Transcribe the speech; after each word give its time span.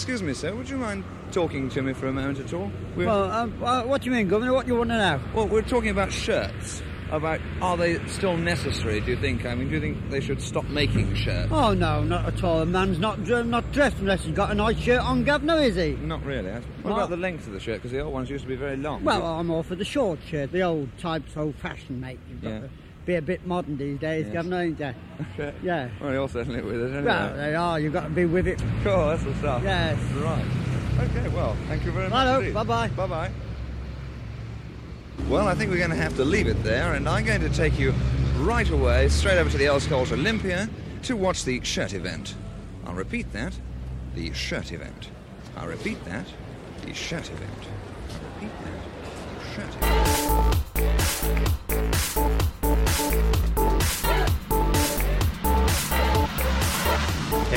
Excuse 0.00 0.22
me, 0.22 0.32
sir, 0.32 0.54
would 0.54 0.66
you 0.66 0.78
mind 0.78 1.04
talking 1.30 1.68
to 1.68 1.82
me 1.82 1.92
for 1.92 2.06
a 2.06 2.12
moment 2.12 2.40
at 2.40 2.54
all? 2.54 2.72
We're, 2.96 3.04
Well, 3.06 3.30
um, 3.30 3.62
uh, 3.62 3.82
what 3.82 4.00
do 4.00 4.06
you 4.08 4.16
mean, 4.16 4.28
Governor? 4.28 4.54
What 4.54 4.64
do 4.64 4.72
you 4.72 4.78
want 4.78 4.88
to 4.88 4.96
know? 4.96 5.20
well, 5.34 5.46
we're 5.46 5.60
talking 5.60 5.90
about 5.90 6.10
shirts. 6.10 6.82
About 7.10 7.38
are 7.60 7.76
they 7.76 8.02
still 8.06 8.38
necessary? 8.38 9.00
Do 9.02 9.10
you 9.10 9.18
think? 9.18 9.44
I 9.44 9.54
mean, 9.54 9.68
do 9.68 9.74
you 9.74 9.80
think 9.82 10.08
they 10.10 10.20
should 10.20 10.40
stop 10.40 10.64
making 10.70 11.14
shirts? 11.16 11.52
Oh 11.52 11.74
no, 11.74 12.02
not 12.02 12.24
at 12.24 12.42
all. 12.42 12.62
A 12.62 12.66
man's 12.66 12.98
not 12.98 13.18
not 13.44 13.70
dressed 13.72 13.98
unless 13.98 14.24
he's 14.24 14.34
got 14.34 14.50
a 14.50 14.54
nice 14.54 14.78
shirt 14.78 15.00
on, 15.00 15.22
Governor, 15.24 15.58
is 15.58 15.76
he? 15.76 15.90
Not 15.96 16.24
really. 16.24 16.50
What 16.50 16.62
Well- 16.84 16.94
about 16.94 17.10
the 17.10 17.18
length 17.18 17.46
of 17.46 17.52
the 17.52 17.60
shirt? 17.60 17.74
Because 17.82 17.90
the 17.90 18.00
old 18.00 18.14
ones 18.14 18.30
used 18.30 18.44
to 18.44 18.48
be 18.48 18.56
very 18.56 18.78
long. 18.78 19.04
Well, 19.04 19.22
I'm 19.26 19.50
all 19.50 19.62
for 19.62 19.74
the 19.76 19.84
short 19.84 20.18
shirt, 20.26 20.50
the 20.50 20.62
old 20.62 20.88
type's 20.98 21.36
old-fashioned, 21.36 22.00
mate. 22.00 22.20
You've 22.30 22.40
got 22.42 22.48
Yeah. 22.48 22.58
to 22.60 22.70
be 23.06 23.14
a 23.16 23.22
bit 23.22 23.46
modern 23.46 23.76
these 23.76 23.98
days, 23.98 24.26
Yes. 24.26 24.34
Governor, 24.34 24.62
ain't 24.62 24.78
you? 24.80 24.94
Okay. 25.34 25.54
Yeah. 25.62 25.88
Well, 26.00 26.12
you're 26.12 26.28
certainly 26.28 26.62
with 26.62 26.80
it. 26.94 27.04
Well, 27.04 27.36
they 27.36 27.54
are. 27.54 27.80
You've 27.80 27.92
got 27.92 28.04
to 28.04 28.10
be 28.10 28.24
with 28.26 28.46
it. 28.46 28.62
Cool, 28.84 29.08
that's 29.08 29.22
the 29.24 29.34
stuff. 29.36 29.62
Yes. 29.62 29.98
Right. 30.14 30.44
Okay, 31.00 31.28
well, 31.28 31.56
thank 31.68 31.84
you 31.84 31.92
very 31.92 32.08
much. 32.10 32.12
Righto, 32.26 32.38
indeed. 32.40 32.54
bye-bye. 32.54 32.88
Bye 32.88 33.06
bye. 33.06 33.30
Well, 35.28 35.48
I 35.48 35.54
think 35.54 35.70
we're 35.70 35.78
going 35.78 35.90
to 35.90 35.96
have 35.96 36.16
to 36.16 36.24
leave 36.24 36.46
it 36.46 36.62
there, 36.62 36.94
and 36.94 37.08
I'm 37.08 37.24
going 37.24 37.40
to 37.40 37.48
take 37.50 37.78
you 37.78 37.94
right 38.38 38.68
away, 38.68 39.08
straight 39.08 39.38
over 39.38 39.48
to 39.50 39.58
the 39.58 39.68
Earls 39.68 39.86
Court 39.86 40.10
Olympia, 40.12 40.68
to 41.04 41.16
watch 41.16 41.44
the 41.44 41.62
shirt 41.64 41.94
event. 41.94 42.34
I'll 42.84 42.94
repeat 42.94 43.32
that 43.32 43.54
the 44.14 44.32
shirt 44.32 44.72
event. 44.72 45.08
I'll 45.56 45.68
repeat 45.68 46.04
that 46.04 46.26
the 46.84 46.92
shirt 46.92 47.30
event. 47.30 47.50
I'll 48.10 48.34
repeat 48.34 48.50
that 48.64 48.89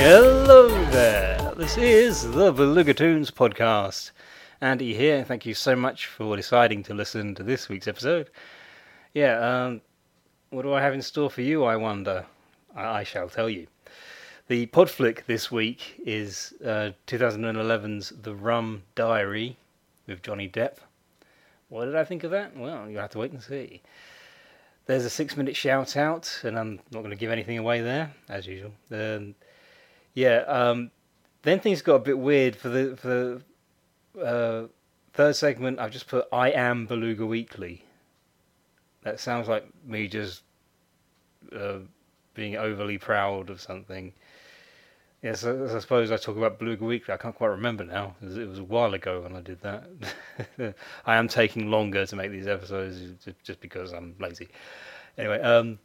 Hello 0.05 0.67
there. 0.91 1.53
This 1.55 1.77
is 1.77 2.23
the 2.23 2.51
Belugatoons 2.51 3.31
podcast. 3.31 4.11
Andy 4.59 4.93
here. 4.93 5.23
Thank 5.23 5.45
you 5.45 5.53
so 5.53 5.77
much 5.77 6.07
for 6.07 6.35
deciding 6.35 6.83
to 6.83 6.93
listen 6.93 7.33
to 7.35 7.41
this 7.41 7.69
week's 7.69 7.87
episode. 7.87 8.29
Yeah, 9.13 9.39
um, 9.39 9.79
what 10.49 10.63
do 10.63 10.73
I 10.73 10.81
have 10.81 10.93
in 10.93 11.01
store 11.01 11.29
for 11.29 11.39
you, 11.41 11.63
I 11.63 11.77
wonder? 11.77 12.25
I, 12.75 12.83
I 12.83 13.03
shall 13.05 13.29
tell 13.29 13.49
you. 13.49 13.67
The 14.49 14.65
podflick 14.65 15.25
this 15.25 15.49
week 15.49 16.01
is 16.05 16.53
uh, 16.65 16.91
2011's 17.07 18.11
The 18.23 18.35
Rum 18.35 18.83
Diary 18.95 19.55
with 20.05 20.21
Johnny 20.21 20.49
Depp. 20.49 20.79
What 21.69 21.85
did 21.85 21.95
I 21.95 22.03
think 22.03 22.25
of 22.25 22.31
that? 22.31 22.57
Well, 22.57 22.89
you'll 22.89 22.99
have 22.99 23.11
to 23.11 23.19
wait 23.19 23.31
and 23.31 23.41
see. 23.41 23.81
There's 24.85 25.05
a 25.05 25.09
six 25.09 25.37
minute 25.37 25.55
shout 25.55 25.95
out, 25.95 26.41
and 26.43 26.59
I'm 26.59 26.81
not 26.91 27.03
going 27.03 27.11
to 27.11 27.15
give 27.15 27.31
anything 27.31 27.57
away 27.57 27.79
there, 27.79 28.11
as 28.27 28.45
usual. 28.45 28.73
Um, 28.91 29.35
yeah, 30.13 30.37
um, 30.47 30.91
then 31.41 31.59
things 31.59 31.81
got 31.81 31.95
a 31.95 31.99
bit 31.99 32.17
weird 32.17 32.55
for 32.55 32.69
the 32.69 32.95
for 32.95 33.41
the 34.15 34.21
uh, 34.21 34.67
third 35.13 35.35
segment. 35.35 35.79
I've 35.79 35.91
just 35.91 36.07
put 36.07 36.27
"I 36.31 36.51
am 36.51 36.85
Beluga 36.85 37.25
Weekly." 37.25 37.83
That 39.03 39.19
sounds 39.19 39.47
like 39.47 39.65
me 39.85 40.07
just 40.07 40.43
uh, 41.55 41.79
being 42.33 42.55
overly 42.55 42.97
proud 42.97 43.49
of 43.49 43.59
something. 43.59 44.13
Yes, 45.21 45.45
I, 45.45 45.51
I 45.51 45.79
suppose 45.79 46.11
I 46.11 46.17
talk 46.17 46.35
about 46.37 46.59
Beluga 46.59 46.83
Weekly. 46.83 47.13
I 47.13 47.17
can't 47.17 47.35
quite 47.35 47.47
remember 47.47 47.85
now. 47.85 48.15
It 48.21 48.47
was 48.47 48.59
a 48.59 48.63
while 48.63 48.93
ago 48.93 49.21
when 49.21 49.35
I 49.35 49.41
did 49.41 49.61
that. 49.61 50.75
I 51.05 51.15
am 51.15 51.27
taking 51.27 51.71
longer 51.71 52.05
to 52.05 52.15
make 52.15 52.31
these 52.31 52.47
episodes 52.47 52.99
just 53.43 53.61
because 53.61 53.93
I'm 53.93 54.15
lazy. 54.19 54.49
Anyway, 55.17 55.39
um, 55.41 55.79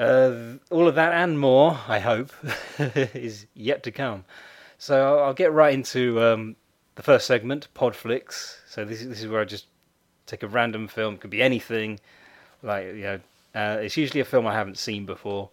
uh, 0.00 0.54
all 0.70 0.88
of 0.88 0.94
that 0.94 1.12
and 1.12 1.38
more, 1.38 1.78
I 1.86 1.98
hope, 1.98 2.32
is 2.78 3.46
yet 3.54 3.82
to 3.82 3.92
come. 3.92 4.24
So 4.78 5.18
I'll, 5.18 5.34
get 5.34 5.52
right 5.52 5.74
into 5.74 6.22
um, 6.22 6.56
the 6.94 7.02
first 7.02 7.26
segment, 7.26 7.68
Podflix. 7.76 8.56
So 8.66 8.86
this 8.86 9.02
is, 9.02 9.08
this 9.08 9.20
is 9.22 9.28
where 9.28 9.42
I 9.42 9.44
just 9.44 9.66
take 10.24 10.42
a 10.42 10.48
random 10.48 10.88
film, 10.88 11.18
could 11.18 11.28
be 11.28 11.42
anything. 11.42 12.00
Like 12.62 12.86
you 12.86 13.02
know, 13.02 13.20
uh, 13.54 13.78
it's 13.82 13.98
usually 13.98 14.20
a 14.20 14.24
film 14.24 14.46
I 14.46 14.54
haven't 14.54 14.78
seen 14.78 15.04
before, 15.04 15.50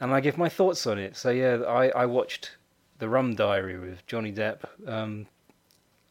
and 0.00 0.12
I 0.12 0.18
give 0.18 0.36
my 0.36 0.48
thoughts 0.48 0.84
on 0.88 0.98
it. 0.98 1.16
So 1.16 1.30
yeah, 1.30 1.62
I, 1.68 1.90
I 1.90 2.06
watched 2.06 2.56
The 2.98 3.08
Rum 3.08 3.36
Diary 3.36 3.78
with 3.78 4.04
Johnny 4.08 4.32
Depp. 4.32 4.64
Um, 4.84 5.28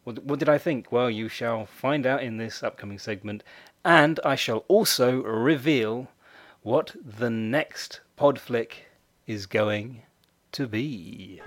what, 0.06 0.24
what 0.24 0.40
did 0.40 0.48
I 0.48 0.58
think? 0.58 0.94
Well, 0.94 1.10
you 1.10 1.28
shall 1.28 1.66
find 1.66 2.06
out 2.06 2.24
in 2.24 2.38
this 2.38 2.64
upcoming 2.64 3.00
segment, 3.00 3.44
and 3.84 4.18
I 4.24 4.36
shall 4.36 4.64
also 4.70 5.22
reveal 5.24 6.08
what 6.62 6.94
the 7.04 7.30
next 7.30 8.02
pod 8.18 8.38
flick 8.38 8.88
is 9.26 9.46
going 9.46 10.02
to 10.52 10.68
be. 10.68 11.42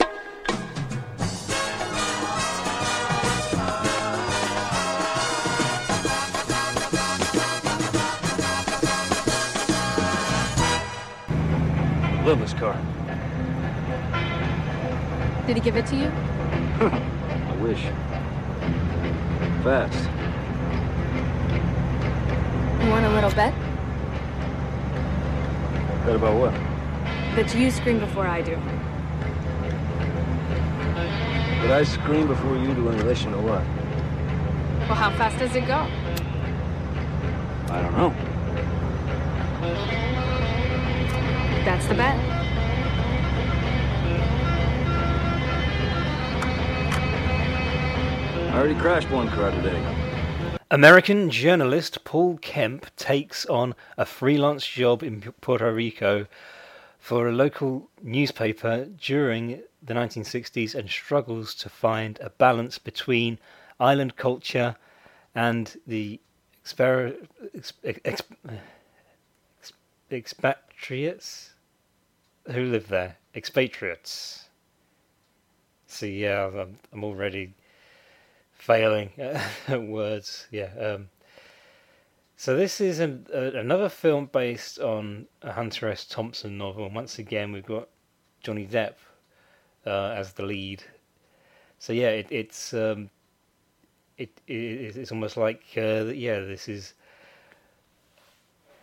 Love 12.25 12.39
this 12.39 12.55
car. 12.55 12.81
Did 15.47 15.57
he 15.57 15.61
give 15.61 15.77
it 15.77 15.87
to 15.87 15.97
you? 15.97 16.07
I 16.81 17.57
wish. 17.61 17.83
Fast. 19.63 20.09
You 22.83 22.91
want 22.91 23.05
a 23.05 23.11
little 23.11 23.31
bet? 23.33 23.72
Bet 26.05 26.17
about 26.17 26.35
what? 26.37 26.53
That 27.37 27.55
you 27.55 27.71
scream 27.71 28.01
before 28.01 28.27
I 28.27 28.43
do. 28.43 28.57
Did 31.63 31.71
I 31.71 31.85
scream 31.85 32.27
before 32.27 32.57
you 32.57 32.75
do 32.75 32.89
in 32.89 32.99
relation 32.99 33.31
to 33.31 33.39
what? 33.39 33.63
Well, 34.89 34.97
how 34.97 35.17
fast 35.17 35.39
does 35.39 35.55
it 35.55 35.65
go? 35.65 35.87
I 37.73 37.83
don't 37.83 37.97
know. 37.97 38.11
That's 41.65 41.87
the 41.87 41.95
bet. 41.95 42.19
I 48.51 48.59
already 48.59 48.75
crashed 48.75 49.09
one 49.11 49.29
car 49.29 49.53
today. 49.53 50.02
American 50.73 51.29
journalist 51.29 52.03
Paul 52.03 52.39
Kemp 52.39 52.87
takes 52.97 53.45
on 53.45 53.75
a 53.99 54.07
freelance 54.07 54.67
job 54.67 55.03
in 55.03 55.21
Puerto 55.43 55.71
Rico 55.71 56.27
for 56.99 57.29
a 57.29 57.33
local 57.33 57.91
newspaper 58.03 58.87
during 58.87 59.61
the 59.83 59.93
1960s 59.93 60.75
and 60.75 60.89
struggles 60.89 61.55
to 61.57 61.69
find 61.69 62.19
a 62.23 62.31
balance 62.31 62.79
between 62.79 63.39
island 63.79 64.17
culture 64.17 64.75
and 65.35 65.77
the 65.87 66.19
exper- 66.65 67.29
ex- 67.55 67.75
ex- 67.85 68.23
ex- 69.61 69.73
expatriates 70.11 71.53
who 72.51 72.65
live 72.65 72.89
there. 72.89 73.19
Expatriates. 73.35 74.49
See, 75.87 76.23
yeah, 76.23 76.47
I'm, 76.47 76.79
I'm 76.95 77.05
already 77.05 77.53
failing 78.63 79.11
at 79.19 79.83
words. 79.83 80.47
Yeah. 80.53 80.71
Um, 80.79 81.09
so 82.37 82.57
this 82.57 82.81
is 82.81 83.01
uh, 83.01 83.19
another 83.33 83.89
film 83.89 84.29
based 84.33 84.79
on 84.79 85.27
a 85.43 85.53
Hunter 85.53 85.89
S. 85.89 86.05
Thompson 86.05 86.59
novel. 86.59 86.87
And 86.87 86.95
once 86.95 87.19
again, 87.19 87.51
we've 87.51 87.67
got 87.67 87.89
Johnny 88.41 88.67
Depp 88.67 88.95
uh, 89.85 90.15
as 90.17 90.33
the 90.35 90.45
lead. 90.45 90.85
So 91.81 91.93
yeah, 91.93 92.11
it, 92.11 92.29
it's 92.31 92.73
um, 92.73 93.11
it, 94.17 94.31
it 94.47 94.97
it's 94.97 95.11
almost 95.11 95.37
like 95.37 95.63
uh, 95.77 96.05
yeah, 96.05 96.39
this 96.39 96.69
is 96.69 96.95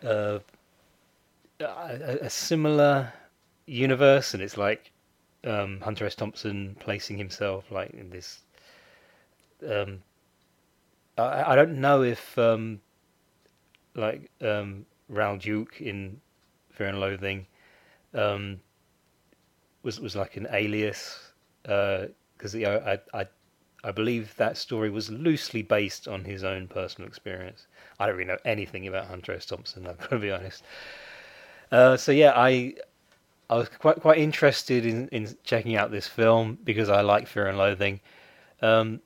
uh, 0.04 0.40
a, 1.58 2.18
a 2.22 2.30
similar 2.30 3.10
universe, 3.64 4.34
and 4.34 4.42
it's 4.42 4.58
like 4.58 4.92
um, 5.44 5.80
Hunter 5.80 6.04
S. 6.04 6.14
Thompson 6.14 6.76
placing 6.80 7.16
himself 7.16 7.70
like 7.70 7.90
in 7.94 8.10
this. 8.10 8.40
Um, 9.68 10.02
I, 11.18 11.52
I 11.52 11.56
don't 11.56 11.80
know 11.80 12.02
if 12.02 12.38
um, 12.38 12.80
like 13.94 14.30
um, 14.40 14.86
Raoul 15.08 15.36
Duke 15.36 15.80
in 15.80 16.20
Fear 16.70 16.88
and 16.88 17.00
Loathing 17.00 17.46
um, 18.14 18.60
was 19.82 20.00
was 20.00 20.16
like 20.16 20.36
an 20.36 20.46
alias 20.52 21.32
because 21.62 22.54
you 22.54 22.62
know, 22.62 22.82
I 23.14 23.20
I 23.20 23.26
I 23.82 23.92
believe 23.92 24.34
that 24.36 24.56
story 24.56 24.90
was 24.90 25.10
loosely 25.10 25.62
based 25.62 26.06
on 26.06 26.24
his 26.24 26.44
own 26.44 26.68
personal 26.68 27.08
experience. 27.08 27.66
I 27.98 28.06
don't 28.06 28.16
really 28.16 28.28
know 28.28 28.38
anything 28.44 28.86
about 28.86 29.06
Hunter 29.06 29.32
S. 29.32 29.46
Thompson. 29.46 29.86
I've 29.86 29.98
got 29.98 30.10
to 30.10 30.18
be 30.18 30.30
honest. 30.30 30.62
Uh, 31.72 31.96
so 31.96 32.12
yeah, 32.12 32.32
I 32.36 32.74
I 33.48 33.56
was 33.56 33.68
quite 33.68 34.00
quite 34.00 34.18
interested 34.18 34.84
in, 34.86 35.08
in 35.08 35.34
checking 35.44 35.76
out 35.76 35.90
this 35.90 36.06
film 36.06 36.58
because 36.64 36.88
I 36.88 37.00
like 37.00 37.26
Fear 37.26 37.48
and 37.48 37.58
Loathing, 37.58 38.00
um, 38.62 39.00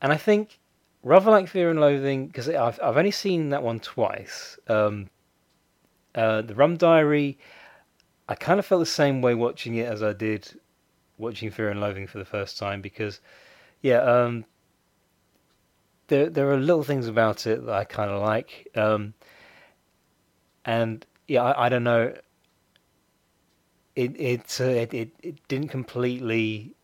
and 0.00 0.12
I 0.12 0.16
think 0.16 0.58
rather 1.02 1.30
like 1.30 1.48
Fear 1.48 1.70
and 1.70 1.80
Loathing 1.80 2.26
because 2.26 2.48
I've 2.48 2.78
I've 2.82 2.96
only 2.96 3.10
seen 3.10 3.50
that 3.50 3.62
one 3.62 3.80
twice. 3.80 4.58
Um, 4.68 5.10
uh, 6.14 6.42
the 6.42 6.54
Rum 6.54 6.76
Diary, 6.76 7.38
I 8.28 8.34
kind 8.34 8.58
of 8.58 8.66
felt 8.66 8.80
the 8.80 8.86
same 8.86 9.22
way 9.22 9.34
watching 9.34 9.76
it 9.76 9.86
as 9.86 10.02
I 10.02 10.12
did 10.12 10.58
watching 11.16 11.50
Fear 11.50 11.70
and 11.70 11.80
Loathing 11.80 12.06
for 12.06 12.18
the 12.18 12.24
first 12.24 12.58
time 12.58 12.80
because, 12.80 13.20
yeah, 13.82 13.98
um, 13.98 14.44
there 16.08 16.28
there 16.30 16.50
are 16.50 16.58
little 16.58 16.82
things 16.82 17.06
about 17.06 17.46
it 17.46 17.64
that 17.66 17.74
I 17.74 17.84
kind 17.84 18.10
of 18.10 18.22
like, 18.22 18.68
um, 18.74 19.14
and 20.64 21.04
yeah, 21.26 21.42
I, 21.42 21.66
I 21.66 21.68
don't 21.68 21.84
know. 21.84 22.14
It 23.94 24.60
uh, 24.60 24.64
it 24.64 24.94
it 24.94 25.10
it 25.22 25.48
didn't 25.48 25.68
completely 25.68 26.74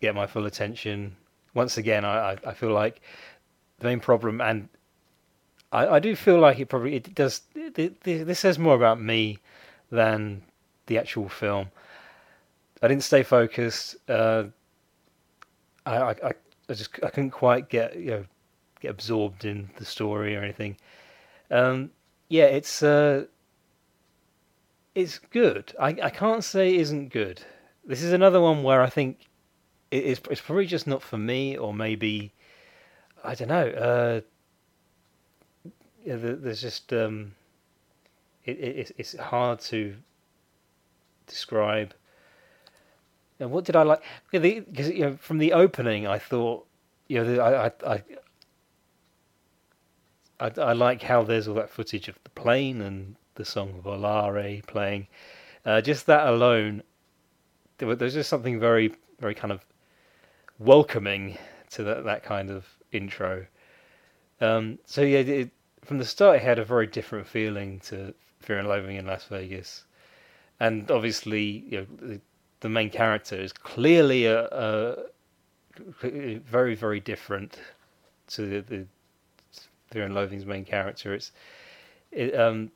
get 0.00 0.14
my 0.14 0.26
full 0.26 0.46
attention. 0.46 1.16
Once 1.54 1.78
again, 1.78 2.04
I 2.04 2.36
I, 2.44 2.52
feel 2.54 2.72
like 2.72 3.00
the 3.78 3.86
main 3.86 4.00
problem, 4.00 4.40
and 4.40 4.68
I, 5.72 5.86
I 5.86 5.98
do 6.00 6.14
feel 6.16 6.38
like 6.38 6.58
it 6.58 6.66
probably 6.66 6.96
it 6.96 7.14
does. 7.14 7.42
This 7.54 8.38
says 8.40 8.58
more 8.58 8.74
about 8.74 9.00
me 9.00 9.38
than 9.90 10.42
the 10.86 10.98
actual 10.98 11.28
film. 11.28 11.70
I 12.82 12.88
didn't 12.88 13.04
stay 13.04 13.22
focused. 13.22 13.96
Uh, 14.08 14.44
I, 15.86 15.96
I 15.96 16.32
I 16.68 16.74
just 16.74 16.98
I 17.02 17.10
couldn't 17.10 17.30
quite 17.30 17.68
get 17.68 17.96
you 17.96 18.10
know 18.10 18.24
get 18.80 18.90
absorbed 18.90 19.44
in 19.44 19.70
the 19.76 19.84
story 19.84 20.36
or 20.36 20.42
anything. 20.42 20.76
Um, 21.50 21.90
yeah, 22.28 22.44
it's 22.44 22.82
uh, 22.82 23.24
it's 24.94 25.18
good. 25.18 25.74
I 25.80 25.96
I 26.02 26.10
can't 26.10 26.44
say 26.44 26.74
it 26.74 26.80
isn't 26.80 27.10
good. 27.10 27.42
This 27.84 28.02
is 28.02 28.12
another 28.12 28.40
one 28.40 28.62
where 28.62 28.80
I 28.80 28.88
think 28.88 29.18
it 29.94 30.04
is 30.04 30.20
it's 30.28 30.40
probably 30.40 30.66
just 30.66 30.88
not 30.88 31.02
for 31.02 31.16
me, 31.16 31.56
or 31.56 31.72
maybe 31.72 32.32
I 33.22 33.36
don't 33.36 33.48
know. 33.48 33.68
Uh, 33.68 34.20
yeah, 36.04 36.16
there's 36.16 36.60
just 36.60 36.92
um, 36.92 37.36
it, 38.44 38.58
it, 38.58 38.90
it's 38.98 39.16
hard 39.16 39.60
to 39.60 39.94
describe. 41.28 41.94
And 43.38 43.52
what 43.52 43.64
did 43.64 43.76
I 43.76 43.82
like? 43.82 44.02
Because 44.32 44.90
you 44.90 45.00
know, 45.00 45.16
from 45.16 45.38
the 45.38 45.52
opening, 45.52 46.08
I 46.08 46.18
thought, 46.18 46.66
you 47.06 47.22
know, 47.22 47.40
I, 47.40 47.66
I, 47.66 48.02
I, 50.40 50.50
I, 50.60 50.72
like 50.72 51.02
how 51.02 51.22
there's 51.22 51.46
all 51.48 51.54
that 51.54 51.70
footage 51.70 52.08
of 52.08 52.18
the 52.24 52.30
plane 52.30 52.80
and 52.80 53.16
the 53.36 53.44
song 53.44 53.80
Volare 53.84 54.64
playing. 54.66 55.06
Uh, 55.64 55.80
just 55.80 56.06
that 56.06 56.26
alone, 56.26 56.82
there, 57.78 57.94
there's 57.94 58.14
just 58.14 58.28
something 58.28 58.60
very, 58.60 58.94
very 59.20 59.34
kind 59.34 59.52
of 59.52 59.64
welcoming 60.58 61.38
to 61.70 61.82
that, 61.84 62.04
that 62.04 62.22
kind 62.22 62.50
of 62.50 62.66
intro. 62.92 63.46
Um, 64.40 64.78
so 64.84 65.02
yeah, 65.02 65.18
it, 65.18 65.50
from 65.82 65.98
the 65.98 66.04
start, 66.04 66.36
it 66.36 66.42
had 66.42 66.58
a 66.58 66.64
very 66.64 66.86
different 66.86 67.26
feeling 67.26 67.80
to 67.80 68.14
Fear 68.40 68.58
and 68.58 68.68
Loathing 68.68 68.96
in 68.96 69.06
Las 69.06 69.24
Vegas, 69.24 69.84
and 70.60 70.90
obviously, 70.90 71.64
you 71.68 71.78
know, 71.78 71.86
the, 72.08 72.20
the 72.60 72.68
main 72.68 72.90
character 72.90 73.36
is 73.36 73.52
clearly 73.52 74.26
a, 74.26 74.44
a, 74.46 74.96
very, 76.02 76.74
very 76.74 77.00
different 77.00 77.58
to 78.28 78.46
the, 78.46 78.60
the 78.60 78.86
Fear 79.90 80.04
and 80.04 80.14
Loathing's 80.14 80.46
main 80.46 80.64
character. 80.64 81.14
It's 81.14 81.32
it, 82.12 82.38
um, 82.38 82.70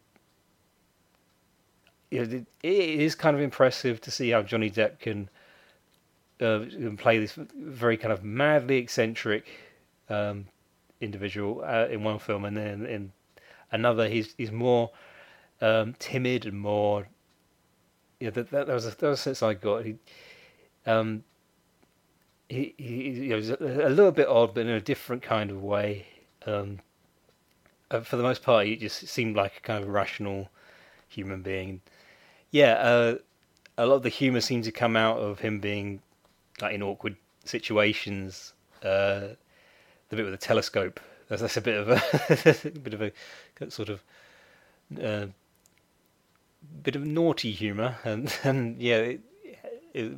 it, 2.10 2.32
it 2.32 2.46
is 2.62 3.14
kind 3.14 3.36
of 3.36 3.42
impressive 3.42 4.00
to 4.02 4.10
see 4.10 4.30
how 4.30 4.42
Johnny 4.42 4.70
Depp 4.70 4.98
can, 4.98 5.28
uh, 6.40 6.60
play 6.96 7.18
this 7.18 7.38
very 7.56 7.96
kind 7.96 8.12
of 8.12 8.24
madly 8.24 8.76
eccentric 8.78 9.46
um, 10.08 10.46
individual 11.00 11.62
uh, 11.64 11.86
in 11.90 12.02
one 12.04 12.18
film, 12.18 12.44
and 12.44 12.56
then 12.56 12.86
in 12.86 13.12
another 13.72 14.08
he's 14.08 14.34
he's 14.36 14.52
more 14.52 14.90
um, 15.60 15.94
timid 15.98 16.46
and 16.46 16.58
more. 16.58 17.08
Yeah, 18.20 18.30
that, 18.30 18.50
that, 18.50 18.66
that 18.66 18.74
was 18.74 18.86
a, 18.86 18.90
that 18.90 19.02
was 19.02 19.20
a 19.20 19.22
sense 19.22 19.42
I 19.42 19.54
got. 19.54 19.84
He, 19.84 19.96
um, 20.86 21.22
he, 22.48 22.74
he 22.76 23.10
you 23.10 23.28
know, 23.28 23.56
a 23.60 23.90
little 23.90 24.10
bit 24.10 24.26
odd, 24.26 24.54
but 24.54 24.62
in 24.62 24.68
a 24.68 24.80
different 24.80 25.22
kind 25.22 25.50
of 25.50 25.62
way. 25.62 26.06
Um, 26.46 26.80
uh, 27.90 28.00
for 28.00 28.16
the 28.16 28.22
most 28.22 28.42
part, 28.42 28.66
he 28.66 28.76
just 28.76 29.06
seemed 29.08 29.36
like 29.36 29.58
a 29.58 29.60
kind 29.60 29.82
of 29.82 29.90
rational 29.90 30.48
human 31.08 31.42
being. 31.42 31.80
Yeah, 32.50 32.72
uh, 32.74 33.14
a 33.76 33.86
lot 33.86 33.96
of 33.96 34.02
the 34.02 34.08
humor 34.08 34.40
seemed 34.40 34.64
to 34.64 34.72
come 34.72 34.96
out 34.96 35.18
of 35.18 35.40
him 35.40 35.60
being 35.60 36.00
like 36.60 36.74
in 36.74 36.82
awkward 36.82 37.16
situations. 37.44 38.52
Uh, 38.82 39.28
the 40.08 40.16
bit 40.16 40.24
with 40.24 40.32
the 40.32 40.38
telescope. 40.38 41.00
That's, 41.28 41.42
that's 41.42 41.56
a 41.56 41.60
bit 41.60 41.76
of 41.76 41.88
a, 41.90 41.94
a 41.94 42.70
bit 42.78 42.94
of 42.94 43.02
a 43.02 43.12
sort 43.70 43.88
of 43.88 44.02
uh, 45.02 45.26
bit 46.82 46.96
of 46.96 47.04
naughty 47.04 47.52
humour, 47.52 47.96
and 48.04 48.34
and 48.44 48.80
yeah, 48.80 48.96
it, 48.96 49.20
it, 49.92 50.12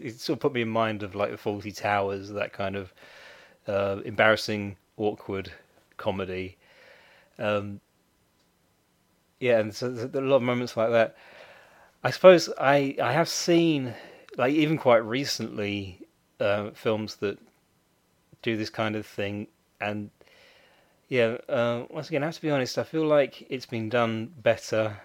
it, 0.00 0.20
sort 0.20 0.36
of 0.36 0.40
put 0.40 0.52
me 0.52 0.62
in 0.62 0.68
mind 0.68 1.02
of 1.02 1.14
like 1.14 1.30
the 1.30 1.36
Fawlty 1.36 1.76
Towers, 1.76 2.30
that 2.30 2.52
kind 2.52 2.76
of 2.76 2.92
uh, 3.66 4.00
embarrassing, 4.04 4.76
awkward 4.96 5.52
comedy. 5.96 6.56
Um, 7.38 7.80
yeah, 9.40 9.58
and 9.58 9.74
so 9.74 9.88
a 9.88 10.20
lot 10.20 10.36
of 10.36 10.42
moments 10.42 10.76
like 10.76 10.90
that. 10.90 11.16
I 12.04 12.10
suppose 12.10 12.48
I 12.60 12.96
I 13.02 13.12
have 13.12 13.28
seen 13.28 13.94
like 14.36 14.54
even 14.54 14.78
quite 14.78 15.04
recently 15.04 16.06
uh, 16.40 16.70
films 16.70 17.16
that 17.16 17.38
do 18.42 18.56
this 18.56 18.70
kind 18.70 18.96
of 18.96 19.06
thing. 19.06 19.48
And 19.80 20.10
yeah, 21.08 21.38
uh, 21.48 21.84
once 21.90 22.08
again, 22.08 22.22
I 22.22 22.26
have 22.26 22.34
to 22.36 22.42
be 22.42 22.50
honest. 22.50 22.78
I 22.78 22.84
feel 22.84 23.06
like 23.06 23.46
it's 23.48 23.66
been 23.66 23.88
done 23.88 24.32
better 24.42 25.00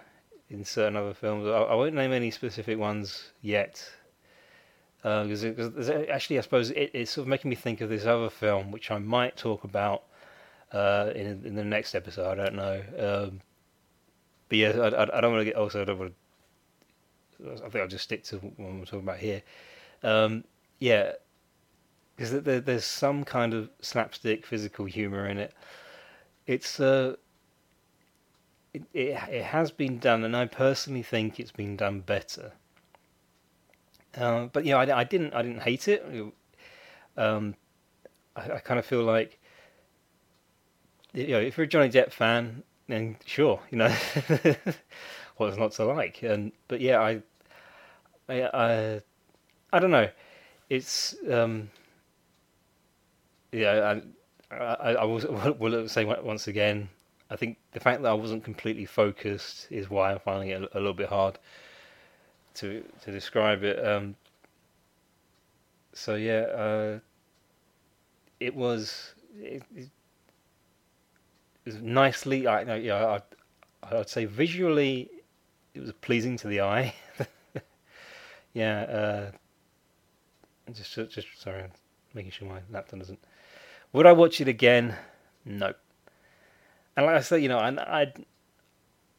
in 0.50 0.64
certain 0.64 0.96
other 0.96 1.14
films. 1.14 1.46
I, 1.46 1.50
I 1.50 1.74
won't 1.74 1.94
name 1.94 2.12
any 2.12 2.30
specific 2.30 2.78
ones 2.78 3.32
yet, 3.40 3.90
because 4.98 5.44
uh, 5.44 6.06
actually, 6.10 6.38
I 6.38 6.42
suppose 6.42 6.70
it, 6.70 6.90
it's 6.92 7.10
sort 7.10 7.24
of 7.24 7.28
making 7.28 7.48
me 7.48 7.56
think 7.56 7.80
of 7.80 7.88
this 7.88 8.06
other 8.06 8.30
film, 8.30 8.70
which 8.70 8.90
I 8.90 8.98
might 8.98 9.36
talk 9.36 9.64
about 9.64 10.04
uh, 10.72 11.10
in 11.14 11.42
in 11.44 11.54
the 11.54 11.64
next 11.64 11.94
episode. 11.94 12.38
I 12.38 12.44
don't 12.44 12.54
know. 12.54 12.82
Um, 12.98 13.40
but 14.48 14.58
yeah, 14.58 14.70
I, 14.70 14.88
I, 14.88 15.18
I 15.18 15.20
don't 15.20 15.32
want 15.32 15.40
to 15.40 15.46
get 15.46 15.56
also. 15.56 15.82
I 15.82 15.84
don't 15.84 15.98
want 15.98 16.12
to. 16.12 16.23
I 17.40 17.56
think 17.56 17.76
I'll 17.76 17.88
just 17.88 18.04
stick 18.04 18.24
to 18.24 18.38
what 18.38 18.58
we're 18.58 18.84
talking 18.84 19.00
about 19.00 19.18
here. 19.18 19.42
Um, 20.02 20.44
yeah, 20.78 21.12
because 22.16 22.42
there, 22.42 22.60
there's 22.60 22.84
some 22.84 23.24
kind 23.24 23.54
of 23.54 23.70
slapstick 23.80 24.46
physical 24.46 24.84
humor 24.84 25.28
in 25.28 25.38
it. 25.38 25.52
It's 26.46 26.78
uh, 26.78 27.16
it, 28.72 28.82
it, 28.92 29.18
it 29.30 29.44
has 29.44 29.70
been 29.70 29.98
done, 29.98 30.24
and 30.24 30.36
I 30.36 30.46
personally 30.46 31.02
think 31.02 31.40
it's 31.40 31.52
been 31.52 31.76
done 31.76 32.00
better. 32.00 32.52
Uh, 34.16 34.46
but 34.46 34.64
yeah, 34.64 34.76
I, 34.76 35.00
I 35.00 35.04
didn't 35.04 35.34
I 35.34 35.42
didn't 35.42 35.62
hate 35.62 35.88
it. 35.88 36.04
Um, 37.16 37.54
I, 38.36 38.52
I 38.52 38.58
kind 38.58 38.78
of 38.78 38.86
feel 38.86 39.02
like 39.02 39.40
you 41.12 41.28
know 41.28 41.40
if 41.40 41.56
you're 41.56 41.64
a 41.64 41.68
Johnny 41.68 41.88
Depp 41.88 42.12
fan, 42.12 42.62
then 42.88 43.16
sure, 43.24 43.60
you 43.70 43.78
know 43.78 43.94
what's 45.36 45.56
not 45.56 45.72
to 45.72 45.84
like. 45.84 46.22
And 46.22 46.52
but 46.68 46.80
yeah, 46.80 47.00
I 47.00 47.22
I 48.28 48.42
I, 48.42 49.00
I 49.72 49.78
don't 49.78 49.90
know. 49.90 50.08
It's 50.70 51.14
um, 51.30 51.70
yeah, 53.52 54.00
I, 54.50 54.54
I, 54.54 54.94
I 54.94 55.04
was, 55.04 55.26
will 55.58 55.88
say 55.88 56.04
once 56.04 56.48
again, 56.48 56.88
I 57.30 57.36
think 57.36 57.58
the 57.72 57.80
fact 57.80 58.02
that 58.02 58.08
I 58.08 58.14
wasn't 58.14 58.44
completely 58.44 58.84
focused 58.84 59.68
is 59.70 59.90
why 59.90 60.12
I'm 60.12 60.18
finding 60.20 60.50
it 60.50 60.62
a, 60.62 60.78
a 60.78 60.80
little 60.80 60.94
bit 60.94 61.08
hard 61.08 61.38
to 62.54 62.84
to 63.02 63.12
describe 63.12 63.62
it. 63.64 63.84
Um, 63.84 64.16
so 65.92 66.16
yeah, 66.16 66.42
uh, 66.42 66.98
it 68.40 68.54
was 68.54 69.14
it, 69.38 69.62
it, 69.74 69.88
was 71.64 71.80
nicely. 71.80 72.46
I 72.46 72.64
know, 72.64 72.74
yeah, 72.74 73.18
I, 73.82 73.96
I'd 73.96 74.08
say 74.08 74.26
visually, 74.26 75.10
it 75.74 75.80
was 75.80 75.92
pleasing 76.00 76.36
to 76.38 76.48
the 76.48 76.60
eye. 76.60 76.94
yeah, 78.54 78.80
uh, 78.82 80.72
just 80.72 80.94
just 80.94 81.40
sorry, 81.40 81.62
I'm 81.62 81.70
making 82.14 82.32
sure 82.32 82.48
my 82.48 82.60
laptop 82.70 83.00
doesn't 83.00 83.18
would 83.94 84.06
I 84.06 84.12
watch 84.12 84.40
it 84.40 84.48
again? 84.48 84.96
No. 85.46 85.72
And 86.96 87.06
like 87.06 87.14
I 87.14 87.20
said, 87.20 87.42
you 87.42 87.48
know, 87.48 87.58
I, 87.58 87.68
I, 88.00 88.12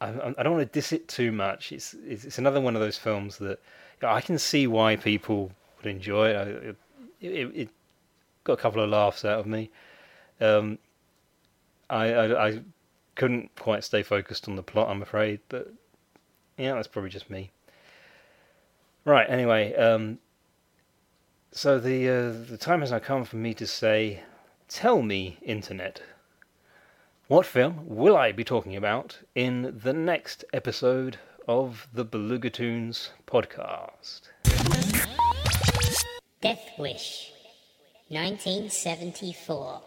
I, 0.02 0.34
I 0.38 0.42
don't 0.42 0.52
want 0.52 0.70
to 0.70 0.72
diss 0.72 0.92
it 0.92 1.08
too 1.08 1.32
much. 1.32 1.72
It's 1.72 1.94
it's, 2.06 2.24
it's 2.24 2.38
another 2.38 2.60
one 2.60 2.76
of 2.76 2.82
those 2.82 2.98
films 2.98 3.38
that 3.38 3.58
you 3.58 4.06
know, 4.06 4.10
I 4.10 4.20
can 4.20 4.38
see 4.38 4.66
why 4.66 4.96
people 4.96 5.50
would 5.78 5.86
enjoy 5.86 6.28
it. 6.28 6.76
It, 7.20 7.26
it. 7.26 7.56
it, 7.56 7.68
got 8.44 8.52
a 8.52 8.56
couple 8.58 8.80
of 8.80 8.90
laughs 8.90 9.24
out 9.24 9.40
of 9.40 9.46
me. 9.46 9.70
Um, 10.40 10.78
I, 11.90 12.12
I 12.12 12.48
I 12.48 12.60
couldn't 13.16 13.50
quite 13.56 13.82
stay 13.82 14.02
focused 14.02 14.46
on 14.46 14.56
the 14.56 14.62
plot, 14.62 14.88
I'm 14.88 15.02
afraid, 15.02 15.40
but 15.48 15.72
yeah, 16.58 16.74
that's 16.74 16.88
probably 16.88 17.10
just 17.10 17.30
me. 17.30 17.50
Right. 19.04 19.28
Anyway, 19.28 19.74
um, 19.74 20.18
so 21.52 21.78
the 21.78 22.08
uh, 22.08 22.32
the 22.50 22.58
time 22.58 22.80
has 22.80 22.90
now 22.90 22.98
come 22.98 23.24
for 23.24 23.36
me 23.36 23.54
to 23.54 23.66
say, 23.66 24.22
tell 24.68 25.02
me, 25.02 25.38
internet, 25.42 26.02
what 27.28 27.46
film 27.46 27.82
will 27.86 28.16
I 28.16 28.32
be 28.32 28.44
talking 28.44 28.76
about 28.76 29.18
in 29.34 29.80
the 29.82 29.92
next 29.92 30.44
episode 30.52 31.18
of 31.48 31.88
the 31.92 32.04
Belugatoons 32.04 33.10
podcast? 33.26 34.22
Death 36.40 36.70
Wish, 36.78 37.32
1974. 38.08 39.82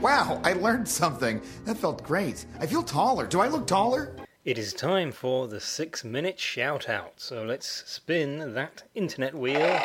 Wow, 0.00 0.40
I 0.44 0.52
learned 0.54 0.88
something. 0.88 1.40
That 1.64 1.76
felt 1.76 2.02
great. 2.02 2.44
I 2.60 2.66
feel 2.66 2.82
taller. 2.82 3.26
Do 3.26 3.40
I 3.40 3.48
look 3.48 3.66
taller? 3.66 4.14
It 4.44 4.58
is 4.58 4.74
time 4.74 5.10
for 5.10 5.48
the 5.48 5.58
six 5.58 6.04
minute 6.04 6.38
shout 6.38 6.86
out. 6.86 7.14
So 7.16 7.44
let's 7.44 7.66
spin 7.86 8.52
that 8.52 8.82
internet 8.94 9.34
wheel. 9.34 9.54
There 9.54 9.78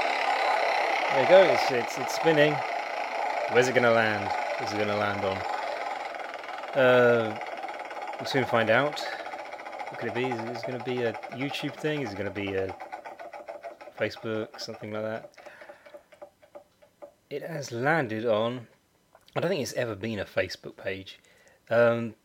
it 1.16 1.30
goes, 1.30 1.58
it's, 1.70 1.98
it's, 1.98 2.16
spinning. 2.16 2.54
Where's 3.54 3.70
it 3.70 3.72
going 3.72 3.84
to 3.84 3.92
land? 3.92 4.30
Where's 4.58 4.74
it 4.74 4.76
going 4.76 4.90
to 4.90 4.98
land 4.98 5.24
on? 5.24 5.38
Uh, 6.78 7.40
we'll 8.20 8.26
soon 8.26 8.44
find 8.44 8.70
out. 8.70 9.00
What 9.92 9.98
could 9.98 10.10
it 10.10 10.16
be? 10.16 10.26
Is 10.26 10.62
it 10.62 10.68
going 10.68 10.78
to 10.78 10.84
be 10.84 11.04
a 11.04 11.14
YouTube 11.32 11.76
thing? 11.76 12.02
Is 12.02 12.12
it 12.12 12.18
going 12.18 12.28
to 12.28 12.42
be 12.42 12.54
a 12.54 12.76
Facebook, 13.98 14.60
something 14.60 14.92
like 14.92 15.04
that? 15.04 15.32
It 17.30 17.44
has 17.44 17.72
landed 17.72 18.26
on. 18.26 18.68
I 19.38 19.40
don't 19.40 19.52
think 19.52 19.62
it's 19.62 19.72
ever 19.74 19.96
been 19.96 20.20
a 20.20 20.26
Facebook 20.26 20.76
page. 20.76 21.18
Um, 21.70 22.16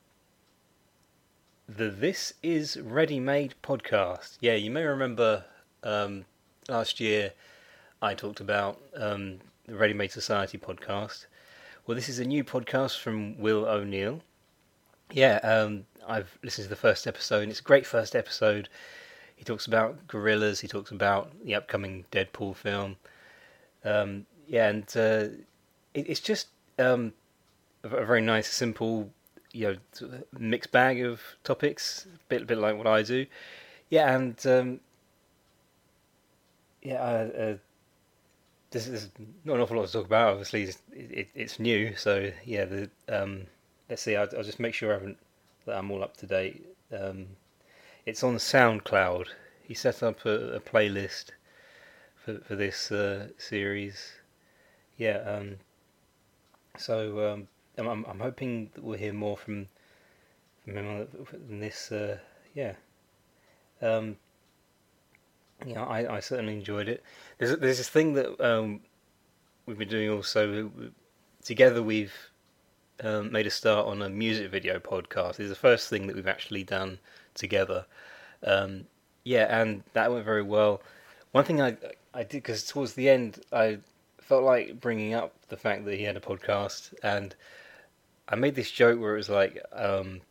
the 1.76 1.88
This 1.88 2.34
Is 2.40 2.76
Ready 2.76 3.18
Made 3.18 3.54
podcast. 3.60 4.36
Yeah, 4.38 4.54
you 4.54 4.70
may 4.70 4.84
remember 4.84 5.44
um, 5.82 6.24
last 6.68 7.00
year 7.00 7.32
I 8.00 8.14
talked 8.14 8.38
about 8.38 8.80
um, 8.96 9.40
the 9.66 9.74
Ready 9.74 9.92
Made 9.92 10.12
Society 10.12 10.56
podcast. 10.56 11.26
Well, 11.84 11.96
this 11.96 12.08
is 12.08 12.20
a 12.20 12.24
new 12.24 12.44
podcast 12.44 13.00
from 13.00 13.36
Will 13.38 13.64
O'Neill. 13.64 14.20
Yeah, 15.10 15.40
um, 15.42 15.86
I've 16.06 16.38
listened 16.44 16.66
to 16.66 16.70
the 16.70 16.76
first 16.76 17.08
episode, 17.08 17.42
and 17.42 17.50
it's 17.50 17.60
a 17.60 17.64
great 17.64 17.86
first 17.86 18.14
episode. 18.14 18.68
He 19.34 19.44
talks 19.44 19.66
about 19.66 20.06
gorillas, 20.06 20.60
he 20.60 20.68
talks 20.68 20.92
about 20.92 21.32
the 21.44 21.56
upcoming 21.56 22.04
Deadpool 22.12 22.54
film. 22.54 22.96
Um, 23.84 24.26
yeah, 24.46 24.68
and 24.68 24.84
uh, 24.96 25.34
it, 25.92 26.08
it's 26.08 26.20
just 26.20 26.48
um, 26.78 27.14
a, 27.82 27.88
a 27.88 28.04
very 28.04 28.20
nice, 28.20 28.46
simple 28.46 29.10
you 29.54 29.78
know 30.00 30.20
mixed 30.38 30.72
bag 30.72 31.00
of 31.00 31.20
topics, 31.44 32.06
a 32.06 32.18
bit 32.28 32.42
a 32.42 32.44
bit 32.44 32.58
like 32.58 32.76
what 32.76 32.86
I 32.86 33.02
do. 33.02 33.24
Yeah, 33.88 34.14
and 34.14 34.46
um, 34.46 34.80
yeah, 36.82 36.96
uh, 36.96 37.38
uh, 37.38 37.56
this 38.70 38.88
is 38.88 39.10
not 39.44 39.54
an 39.54 39.60
awful 39.60 39.76
lot 39.76 39.86
to 39.86 39.92
talk 39.92 40.06
about. 40.06 40.32
Obviously, 40.32 40.64
it's, 40.64 40.78
it, 40.92 41.28
it's 41.34 41.58
new, 41.60 41.94
so 41.96 42.30
yeah. 42.44 42.64
The 42.64 42.90
um, 43.08 43.46
let's 43.88 44.02
see. 44.02 44.16
I'll, 44.16 44.28
I'll, 44.36 44.42
just 44.42 44.60
make 44.60 44.74
sure 44.74 44.90
I 44.90 44.94
haven't 44.94 45.18
that 45.66 45.78
I'm 45.78 45.90
all 45.90 46.02
up 46.02 46.16
to 46.18 46.26
date. 46.26 46.66
Um, 46.92 47.26
it's 48.04 48.24
on 48.24 48.36
SoundCloud. 48.36 49.28
He 49.62 49.74
set 49.74 50.02
up 50.02 50.26
a, 50.26 50.56
a 50.56 50.60
playlist 50.60 51.26
for 52.16 52.38
for 52.40 52.56
this 52.56 52.90
uh, 52.90 53.28
series. 53.38 54.14
Yeah. 54.98 55.18
Um, 55.18 55.56
so 56.76 57.32
um, 57.32 57.48
I'm, 57.78 57.88
I'm 57.88 58.20
hoping 58.20 58.70
that 58.74 58.84
we'll 58.84 58.98
hear 58.98 59.12
more 59.12 59.36
from 59.36 59.68
from 60.64 60.76
him 60.76 61.08
in 61.48 61.60
this. 61.60 61.92
Uh, 61.92 62.18
yeah. 62.54 62.74
Um, 63.82 64.16
yeah, 65.66 65.84
I, 65.84 66.16
I 66.16 66.20
certainly 66.20 66.54
enjoyed 66.54 66.88
it. 66.88 67.02
There's 67.38 67.56
there's 67.58 67.78
this 67.78 67.88
thing 67.88 68.14
that 68.14 68.40
um, 68.40 68.80
we've 69.66 69.78
been 69.78 69.88
doing 69.88 70.10
also 70.10 70.70
together. 71.42 71.82
We've 71.82 72.14
um, 73.02 73.32
made 73.32 73.46
a 73.46 73.50
start 73.50 73.86
on 73.86 74.02
a 74.02 74.08
music 74.08 74.50
video 74.50 74.78
podcast. 74.78 75.40
It's 75.40 75.48
the 75.48 75.54
first 75.54 75.88
thing 75.88 76.06
that 76.06 76.16
we've 76.16 76.28
actually 76.28 76.64
done 76.64 76.98
together. 77.34 77.86
Um, 78.42 78.86
yeah, 79.24 79.60
and 79.60 79.82
that 79.94 80.12
went 80.12 80.24
very 80.24 80.42
well. 80.42 80.82
One 81.32 81.44
thing 81.44 81.60
I 81.60 81.76
I 82.12 82.22
did 82.22 82.42
because 82.42 82.64
towards 82.64 82.94
the 82.94 83.08
end 83.08 83.40
I 83.52 83.78
felt 84.20 84.44
like 84.44 84.80
bringing 84.80 85.14
up 85.14 85.34
the 85.48 85.56
fact 85.56 85.84
that 85.84 85.94
he 85.94 86.04
had 86.04 86.16
a 86.16 86.20
podcast 86.20 86.94
and 87.02 87.34
I 88.28 88.36
made 88.36 88.54
this 88.54 88.70
joke 88.70 89.00
where 89.00 89.14
it 89.14 89.18
was 89.18 89.28
like, 89.28 89.62
um, 89.72 90.22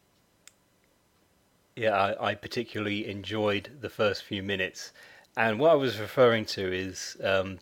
yeah, 1.76 1.92
I, 1.92 2.32
I, 2.32 2.36
particularly 2.36 3.08
enjoyed 3.08 3.70
the 3.82 3.90
first 3.90 4.24
few 4.24 4.42
minutes, 4.42 4.92
and 5.38 5.60
what 5.60 5.72
I 5.72 5.76
was 5.76 6.00
referring 6.00 6.46
to 6.46 6.72
is 6.72 7.18
um, 7.24 7.60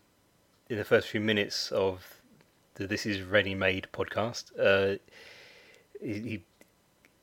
in 0.69 0.77
the 0.77 0.83
first 0.83 1.07
few 1.07 1.19
minutes 1.19 1.71
of 1.71 2.21
the 2.75 2.87
This 2.87 3.05
Is 3.05 3.21
Ready 3.21 3.55
Made 3.55 3.87
podcast, 3.93 4.51
uh, 4.59 4.97
he, 6.01 6.13
he, 6.13 6.43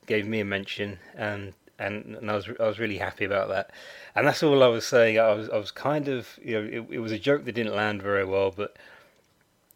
gave 0.07 0.27
me 0.27 0.41
a 0.41 0.45
mention, 0.45 0.99
and, 1.15 1.53
and 1.79 2.17
and 2.17 2.31
I 2.31 2.35
was 2.35 2.49
I 2.59 2.67
was 2.67 2.79
really 2.79 2.97
happy 2.97 3.27
about 3.27 3.49
that, 3.49 3.71
and 4.15 4.27
that's 4.27 4.43
all 4.43 4.63
I 4.63 4.69
was 4.69 4.87
saying. 4.87 5.19
I 5.19 5.33
was 5.35 5.51
I 5.51 5.59
was 5.59 5.71
kind 5.71 6.09
of 6.09 6.39
you 6.43 6.55
know 6.55 6.67
it, 6.67 6.95
it 6.95 6.99
was 7.01 7.13
a 7.13 7.19
joke 7.19 7.45
that 7.45 7.53
didn't 7.53 7.77
land 7.77 8.03
very 8.03 8.25
well, 8.25 8.51
but 8.51 8.79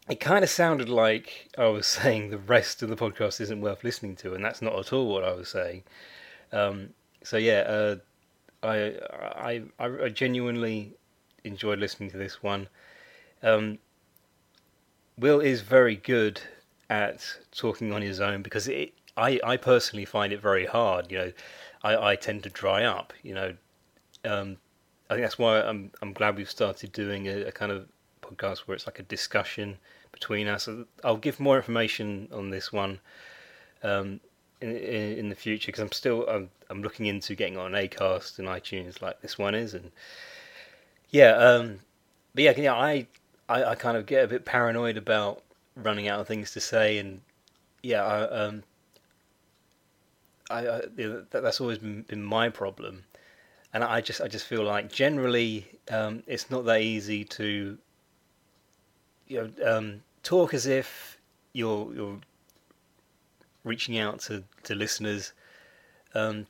it 0.09 0.19
kind 0.19 0.43
of 0.43 0.49
sounded 0.49 0.89
like 0.89 1.49
I 1.57 1.67
was 1.67 1.87
saying 1.99 2.29
the 2.29 2.37
rest 2.37 2.81
of 2.81 2.89
the 2.89 2.95
podcast 2.95 3.39
isn't 3.41 3.61
worth 3.61 3.83
listening 3.83 4.15
to, 4.17 4.33
and 4.33 4.43
that's 4.43 4.61
not 4.61 4.77
at 4.77 4.93
all 4.93 5.07
what 5.07 5.23
I 5.23 5.33
was 5.33 5.49
saying. 5.49 5.83
Um, 6.51 6.89
so 7.23 7.37
yeah, 7.37 7.61
uh, 7.61 7.95
I, 8.61 8.95
I 9.39 9.63
I 9.79 10.09
genuinely 10.09 10.93
enjoyed 11.43 11.79
listening 11.79 12.09
to 12.11 12.17
this 12.17 12.41
one. 12.43 12.67
Um, 13.41 13.79
Will 15.17 15.39
is 15.39 15.61
very 15.61 15.95
good 15.95 16.41
at 16.89 17.25
talking 17.51 17.91
on 17.91 18.01
his 18.01 18.19
own 18.19 18.41
because 18.41 18.67
it, 18.67 18.93
I 19.17 19.39
I 19.43 19.57
personally 19.57 20.05
find 20.05 20.33
it 20.33 20.41
very 20.41 20.65
hard. 20.65 21.11
You 21.11 21.17
know, 21.17 21.31
I, 21.83 22.11
I 22.11 22.15
tend 22.15 22.43
to 22.43 22.49
dry 22.49 22.83
up. 22.83 23.13
You 23.23 23.35
know, 23.35 23.53
um, 24.25 24.57
I 25.09 25.15
think 25.15 25.25
that's 25.25 25.39
why 25.39 25.61
I'm 25.61 25.91
I'm 26.01 26.13
glad 26.13 26.37
we've 26.37 26.49
started 26.49 26.91
doing 26.91 27.27
a, 27.27 27.43
a 27.43 27.51
kind 27.51 27.71
of 27.71 27.87
podcast 28.23 28.59
where 28.59 28.75
it's 28.75 28.85
like 28.85 28.99
a 28.99 29.03
discussion 29.03 29.77
between 30.11 30.47
us. 30.47 30.69
I'll 31.03 31.17
give 31.17 31.39
more 31.39 31.57
information 31.57 32.29
on 32.31 32.49
this 32.49 32.71
one 32.71 32.99
um, 33.83 34.19
in, 34.61 34.71
in, 34.71 35.17
in 35.17 35.29
the 35.29 35.35
future 35.35 35.67
because 35.67 35.81
I'm 35.81 35.91
still 35.91 36.27
I'm, 36.27 36.49
I'm 36.69 36.81
looking 36.81 37.05
into 37.05 37.35
getting 37.35 37.57
on 37.57 37.71
Acast 37.71 38.39
and 38.39 38.47
iTunes 38.47 39.01
like 39.01 39.21
this 39.21 39.37
one 39.37 39.55
is, 39.55 39.73
and 39.73 39.91
yeah, 41.09 41.31
um, 41.31 41.79
but 42.33 42.43
yeah, 42.43 42.53
yeah, 42.57 42.73
I, 42.73 43.07
I 43.49 43.63
I 43.63 43.75
kind 43.75 43.97
of 43.97 44.05
get 44.05 44.23
a 44.23 44.27
bit 44.27 44.45
paranoid 44.45 44.97
about 44.97 45.43
running 45.75 46.07
out 46.07 46.19
of 46.19 46.27
things 46.27 46.51
to 46.51 46.59
say, 46.59 46.97
and 46.97 47.21
yeah, 47.81 48.03
I, 48.03 48.21
um, 48.21 48.63
I, 50.49 50.67
I 50.67 50.81
that's 51.29 51.59
always 51.59 51.79
been, 51.79 52.03
been 52.03 52.23
my 52.23 52.49
problem 52.49 53.03
and 53.73 53.83
I 53.83 54.01
just 54.01 54.21
I 54.21 54.27
just 54.27 54.45
feel 54.45 54.63
like 54.63 54.91
generally 54.91 55.67
um, 55.89 56.23
it's 56.27 56.49
not 56.49 56.65
that 56.65 56.81
easy 56.81 57.23
to 57.25 57.77
you 59.27 59.51
know, 59.57 59.77
um, 59.77 60.01
talk 60.23 60.53
as 60.53 60.65
if 60.65 61.17
you're 61.53 61.93
you're 61.93 62.19
reaching 63.63 63.97
out 63.97 64.19
to 64.21 64.43
to 64.63 64.75
listeners. 64.75 65.33
Um, 66.15 66.47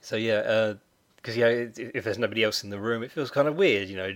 so 0.00 0.16
yeah, 0.16 0.74
because 1.16 1.36
uh, 1.36 1.40
yeah, 1.40 1.46
if 1.76 2.04
there's 2.04 2.18
nobody 2.18 2.44
else 2.44 2.64
in 2.64 2.70
the 2.70 2.78
room, 2.78 3.02
it 3.02 3.10
feels 3.10 3.30
kind 3.30 3.48
of 3.48 3.56
weird, 3.56 3.88
you 3.88 3.96
know, 3.96 4.14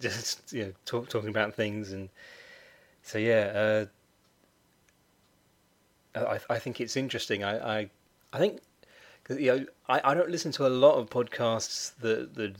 just 0.00 0.52
you 0.52 0.66
know, 0.66 0.72
talk, 0.84 1.08
talking 1.08 1.28
about 1.30 1.54
things 1.54 1.92
and 1.92 2.08
so 3.02 3.18
yeah. 3.18 3.86
Uh, 6.14 6.38
I 6.48 6.54
I 6.54 6.58
think 6.58 6.80
it's 6.80 6.96
interesting. 6.96 7.42
I 7.42 7.80
I, 7.80 7.90
I 8.32 8.38
think 8.38 8.60
cause, 9.24 9.38
you 9.38 9.46
know 9.56 9.66
I, 9.88 10.00
I 10.04 10.14
don't 10.14 10.30
listen 10.30 10.52
to 10.52 10.66
a 10.66 10.68
lot 10.68 10.96
of 10.96 11.10
podcasts 11.10 11.94
that 12.00 12.34
that 12.34 12.54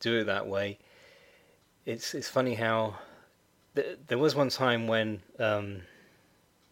do 0.00 0.20
it 0.20 0.24
that 0.24 0.46
way. 0.46 0.78
It's 1.86 2.14
it's 2.14 2.28
funny 2.28 2.54
how 2.54 2.96
there 3.74 4.18
was 4.18 4.34
one 4.34 4.48
time 4.48 4.86
when 4.86 5.22
um, 5.38 5.82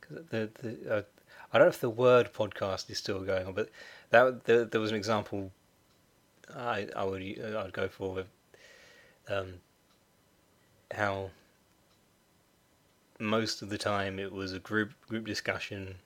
the 0.09 0.51
the 0.61 0.97
uh, 0.97 1.03
I 1.53 1.59
don't 1.59 1.67
know 1.67 1.71
if 1.71 1.81
the 1.81 1.91
word 1.91 2.33
podcast 2.33 2.91
is 2.91 2.99
still 2.99 3.21
going 3.21 3.47
on, 3.47 3.55
but 3.55 3.71
that 4.11 4.45
there, 4.45 4.65
there 4.65 4.81
was 4.81 4.91
an 4.91 4.97
example 4.97 5.53
I 6.55 6.89
I 6.95 7.05
would 7.05 7.23
I'd 7.23 7.73
go 7.73 7.89
for 7.89 8.25
um, 9.29 9.55
how 10.93 11.31
most 13.19 13.63
of 13.63 13.69
the 13.69 13.79
time 13.79 14.19
it 14.19 14.33
was 14.33 14.53
a 14.53 14.59
group 14.59 14.93
group 15.09 15.27
discussion 15.27 15.97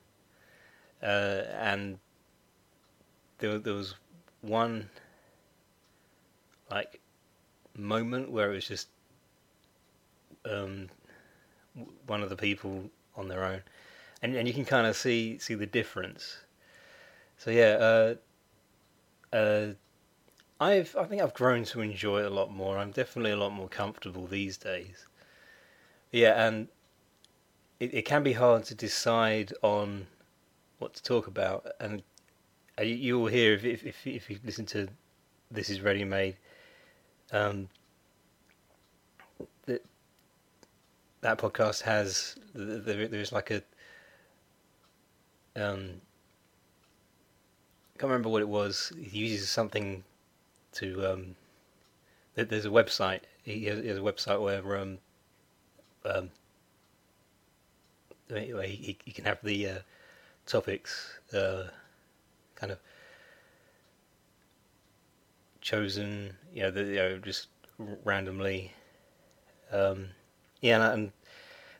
uh, 1.02 1.42
and 1.58 1.98
there 3.38 3.58
there 3.58 3.74
was 3.74 3.94
one 4.40 4.88
like 6.70 7.00
moment 7.76 8.30
where 8.30 8.50
it 8.50 8.54
was 8.54 8.66
just 8.66 8.88
um, 10.44 10.88
one 12.06 12.22
of 12.22 12.28
the 12.28 12.36
people 12.36 12.90
on 13.16 13.28
their 13.28 13.44
own, 13.44 13.62
and 14.22 14.34
and 14.34 14.46
you 14.46 14.54
can 14.54 14.64
kind 14.64 14.86
of 14.86 14.96
see 14.96 15.38
see 15.38 15.54
the 15.54 15.66
difference. 15.66 16.38
So 17.38 17.50
yeah, 17.50 18.14
uh, 19.32 19.34
uh, 19.34 19.66
I've 20.60 20.94
I 20.96 21.04
think 21.04 21.22
I've 21.22 21.34
grown 21.34 21.64
to 21.64 21.80
enjoy 21.80 22.20
it 22.20 22.26
a 22.26 22.30
lot 22.30 22.52
more. 22.52 22.78
I'm 22.78 22.92
definitely 22.92 23.32
a 23.32 23.36
lot 23.36 23.52
more 23.52 23.68
comfortable 23.68 24.26
these 24.26 24.56
days. 24.56 25.06
Yeah, 26.10 26.46
and 26.46 26.68
it, 27.80 27.94
it 27.94 28.02
can 28.04 28.22
be 28.22 28.34
hard 28.34 28.64
to 28.64 28.74
decide 28.74 29.52
on 29.62 30.06
what 30.78 30.94
to 30.94 31.02
talk 31.02 31.26
about, 31.26 31.66
and 31.80 32.02
uh, 32.78 32.82
you, 32.82 33.18
will 33.18 33.26
hear 33.26 33.54
if 33.54 33.64
if 33.64 33.84
if, 33.86 34.06
if 34.06 34.30
you 34.30 34.38
listen 34.44 34.66
to 34.66 34.88
this 35.50 35.70
is 35.70 35.80
ready 35.80 36.04
made. 36.04 36.36
Um, 37.32 37.68
that 39.66 39.84
that 41.22 41.38
podcast 41.38 41.82
has 41.82 42.36
there, 42.54 43.08
there's 43.08 43.32
like 43.32 43.50
a 43.50 43.62
um 45.56 46.00
can't 48.02 48.10
remember 48.10 48.30
what 48.30 48.42
it 48.42 48.48
was. 48.48 48.92
He 49.00 49.20
uses 49.20 49.48
something 49.48 50.02
to 50.72 51.12
um. 51.12 51.36
There's 52.34 52.64
a 52.64 52.70
website. 52.70 53.20
He 53.44 53.66
has, 53.66 53.78
he 53.78 53.86
has 53.86 53.98
a 53.98 54.00
website 54.00 54.40
where 54.42 54.76
um 54.76 54.98
um. 56.04 56.30
Where 58.28 58.66
he, 58.66 58.98
he 59.04 59.12
can 59.12 59.24
have 59.24 59.38
the 59.44 59.68
uh, 59.68 59.78
topics 60.46 61.20
uh, 61.32 61.64
kind 62.56 62.72
of 62.72 62.78
chosen, 65.60 66.34
you 66.52 66.62
know, 66.62 66.72
the, 66.72 66.82
you 66.82 66.96
know 66.96 67.18
just 67.18 67.48
randomly. 68.04 68.72
Um, 69.70 70.08
yeah, 70.62 70.76
and, 70.76 70.94
and 70.94 71.12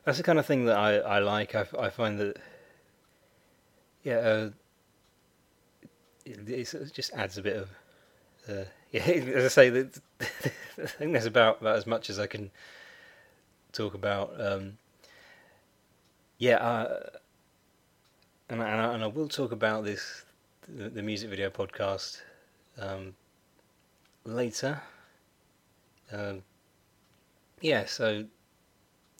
that's 0.03 0.17
the 0.17 0.23
kind 0.23 0.37
of 0.37 0.45
thing 0.45 0.65
that 0.65 0.77
I, 0.77 0.97
I 0.97 1.19
like. 1.19 1.55
I, 1.55 1.65
I 1.79 1.89
find 1.89 2.19
that, 2.19 2.37
yeah, 4.03 4.17
uh, 4.17 4.49
it, 6.25 6.47
it 6.47 6.91
just 6.93 7.13
adds 7.13 7.37
a 7.37 7.41
bit 7.41 7.55
of, 7.55 7.69
uh, 8.47 8.65
yeah, 8.91 9.01
as 9.01 9.45
I 9.45 9.47
say, 9.47 9.85
I 10.21 10.85
think 10.85 11.13
that's 11.13 11.25
about, 11.25 11.61
about 11.61 11.77
as 11.77 11.87
much 11.87 12.09
as 12.09 12.19
I 12.19 12.27
can 12.27 12.51
talk 13.71 13.93
about. 13.93 14.33
Um, 14.39 14.77
yeah, 16.37 16.57
uh, 16.57 17.09
and 18.49 18.61
I, 18.61 18.69
and 18.69 18.81
I, 18.81 18.93
and 18.95 19.03
I 19.03 19.07
will 19.07 19.29
talk 19.29 19.53
about 19.53 19.85
this, 19.85 20.25
the, 20.67 20.89
the 20.89 21.01
music 21.01 21.29
video 21.29 21.49
podcast, 21.49 22.21
um, 22.77 23.15
later. 24.25 24.81
Um, 26.11 26.43
yeah, 27.61 27.85
so 27.85 28.25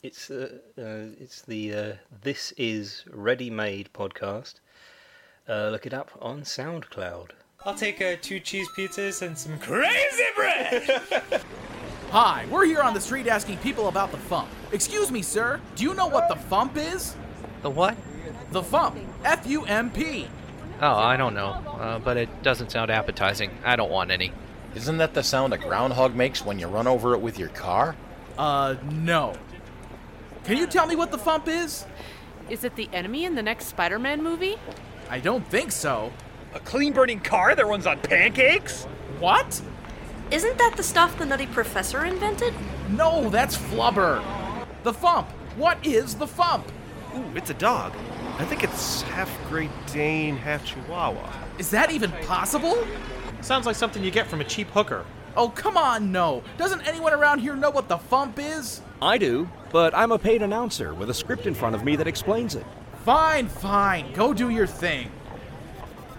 it's 0.04 0.30
uh, 0.30 0.58
uh, 0.78 1.16
it's 1.18 1.40
the 1.42 1.74
uh, 1.74 1.92
This 2.22 2.52
Is 2.58 3.04
Ready 3.10 3.48
Made 3.48 3.88
podcast. 3.94 4.56
Uh, 5.48 5.70
look 5.70 5.86
it 5.86 5.94
up 5.94 6.10
on 6.20 6.42
SoundCloud. 6.42 7.30
I'll 7.64 7.74
take 7.74 8.02
uh, 8.02 8.16
two 8.20 8.38
cheese 8.38 8.68
pizzas 8.76 9.22
and 9.22 9.36
some 9.36 9.58
crazy 9.58 10.24
bread. 10.36 11.00
Hi, 12.10 12.44
we're 12.50 12.66
here 12.66 12.82
on 12.82 12.92
the 12.92 13.00
street 13.00 13.26
asking 13.28 13.56
people 13.58 13.88
about 13.88 14.12
the 14.12 14.18
Fump. 14.18 14.48
Excuse 14.72 15.10
me, 15.10 15.22
sir, 15.22 15.58
do 15.74 15.84
you 15.84 15.94
know 15.94 16.06
what 16.06 16.28
the 16.28 16.34
Fump 16.34 16.76
is? 16.76 17.16
The 17.62 17.70
what? 17.70 17.96
The 18.50 18.62
Fump. 18.62 19.02
F 19.24 19.46
U 19.46 19.64
M 19.64 19.90
P. 19.90 20.28
Oh, 20.82 20.96
I 20.96 21.16
don't 21.16 21.34
know, 21.34 21.48
uh, 21.80 21.98
but 21.98 22.18
it 22.18 22.42
doesn't 22.42 22.70
sound 22.70 22.90
appetizing. 22.90 23.50
I 23.64 23.74
don't 23.74 23.90
want 23.90 24.10
any. 24.10 24.32
Isn't 24.74 24.98
that 24.98 25.14
the 25.14 25.22
sound 25.22 25.54
a 25.54 25.58
groundhog 25.58 26.14
makes 26.14 26.44
when 26.44 26.58
you 26.58 26.66
run 26.66 26.86
over 26.86 27.14
it 27.14 27.20
with 27.20 27.38
your 27.38 27.48
car? 27.50 27.96
Uh, 28.36 28.74
no. 28.90 29.34
Can 30.44 30.58
you 30.58 30.66
tell 30.66 30.86
me 30.86 30.94
what 30.94 31.10
the 31.10 31.16
Fump 31.16 31.48
is? 31.48 31.86
Is 32.50 32.64
it 32.64 32.76
the 32.76 32.90
enemy 32.92 33.24
in 33.24 33.34
the 33.34 33.42
next 33.42 33.66
Spider 33.66 33.98
Man 33.98 34.22
movie? 34.22 34.56
I 35.08 35.18
don't 35.18 35.46
think 35.48 35.72
so. 35.72 36.12
A 36.52 36.60
clean 36.60 36.92
burning 36.92 37.20
car 37.20 37.54
that 37.54 37.66
runs 37.66 37.86
on 37.86 37.98
pancakes? 38.00 38.84
What? 39.18 39.62
Isn't 40.30 40.58
that 40.58 40.74
the 40.76 40.82
stuff 40.82 41.16
the 41.16 41.24
Nutty 41.24 41.46
Professor 41.46 42.04
invented? 42.04 42.52
No, 42.90 43.30
that's 43.30 43.56
Flubber. 43.56 44.22
The 44.82 44.92
Fump. 44.92 45.26
What 45.56 45.84
is 45.86 46.14
the 46.14 46.26
Fump? 46.26 46.64
Ooh, 47.16 47.24
it's 47.34 47.48
a 47.48 47.54
dog. 47.54 47.94
I 48.38 48.44
think 48.44 48.64
it's 48.64 49.00
half 49.02 49.30
Great 49.48 49.70
Dane, 49.92 50.36
half 50.36 50.66
Chihuahua. 50.66 51.32
Is 51.58 51.70
that 51.70 51.90
even 51.90 52.12
possible? 52.26 52.86
Sounds 53.40 53.64
like 53.64 53.76
something 53.76 54.04
you 54.04 54.10
get 54.10 54.26
from 54.26 54.42
a 54.42 54.44
cheap 54.44 54.68
hooker. 54.68 55.06
Oh, 55.36 55.48
come 55.48 55.78
on, 55.78 56.12
no. 56.12 56.42
Doesn't 56.58 56.86
anyone 56.86 57.14
around 57.14 57.38
here 57.38 57.56
know 57.56 57.70
what 57.70 57.88
the 57.88 57.96
Fump 57.96 58.38
is? 58.38 58.82
I 59.04 59.18
do, 59.18 59.46
but 59.70 59.94
I'm 59.94 60.12
a 60.12 60.18
paid 60.18 60.40
announcer 60.40 60.94
with 60.94 61.10
a 61.10 61.14
script 61.14 61.44
in 61.46 61.54
front 61.54 61.74
of 61.74 61.84
me 61.84 61.94
that 61.96 62.06
explains 62.06 62.54
it. 62.54 62.64
Fine, 63.04 63.48
fine. 63.48 64.10
Go 64.14 64.32
do 64.32 64.48
your 64.48 64.66
thing. 64.66 65.12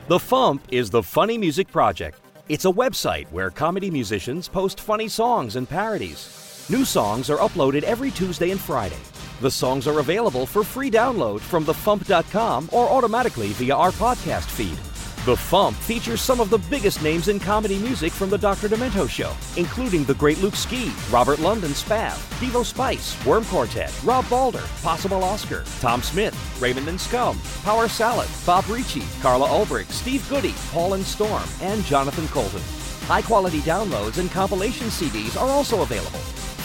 The 0.08 0.20
Fump 0.20 0.60
is 0.70 0.92
the 0.92 1.02
Funny 1.02 1.36
Music 1.36 1.68
Project. 1.68 2.20
It's 2.48 2.66
a 2.66 2.72
website 2.72 3.26
where 3.32 3.50
comedy 3.50 3.90
musicians 3.90 4.48
post 4.48 4.80
funny 4.80 5.08
songs 5.08 5.56
and 5.56 5.68
parodies. 5.68 6.68
New 6.70 6.86
songs 6.86 7.32
are 7.32 7.38
uploaded 7.38 7.82
every 7.82 8.12
Tuesday 8.12 8.52
and 8.52 8.62
Friday. 8.62 9.00
The 9.42 9.50
songs 9.50 9.88
are 9.88 10.00
available 10.00 10.46
for 10.46 10.64
free 10.64 10.92
download 10.92 11.40
from 11.40 11.66
thefump.com 11.66 12.70
or 12.72 12.88
automatically 12.88 13.48
via 13.54 13.76
our 13.76 13.92
podcast 13.92 14.46
feed. 14.46 14.78
The 15.26 15.36
Fump 15.36 15.74
features 15.74 16.22
some 16.22 16.40
of 16.40 16.52
the 16.52 16.60
biggest 16.60 17.02
names 17.02 17.30
in 17.30 17.40
comedy 17.40 17.80
music 17.80 18.12
from 18.12 18.30
the 18.30 18.38
Dr. 18.38 18.70
Demento 18.70 19.10
Show, 19.10 19.34
including 19.60 20.04
the 20.04 20.14
great 20.14 20.40
Luke 20.40 20.56
Ski, 20.56 20.94
Robert 21.10 21.40
London 21.40 21.72
Spav, 21.72 22.12
Devo 22.40 22.64
Spice, 22.64 23.26
Worm 23.26 23.44
Quartet, 23.46 23.92
Rob 24.04 24.30
Balder, 24.30 24.62
Possible 24.84 25.24
Oscar, 25.24 25.64
Tom 25.80 26.04
Smith, 26.04 26.38
Raymond 26.62 26.88
and 26.90 27.02
Scum, 27.02 27.40
Power 27.64 27.88
Salad, 27.88 28.30
Bob 28.46 28.70
Ricci, 28.70 29.02
Carla 29.20 29.48
Ulbrich, 29.48 29.90
Steve 29.90 30.24
Goodie, 30.30 30.54
Paul 30.70 30.94
and 30.94 31.04
Storm, 31.04 31.42
and 31.60 31.84
Jonathan 31.86 32.28
Coulton. 32.28 32.62
High 33.08 33.24
quality 33.24 33.62
downloads 33.62 34.20
and 34.20 34.30
compilation 34.30 34.90
CDs 34.90 35.42
are 35.42 35.50
also 35.50 35.82
available. 35.82 36.20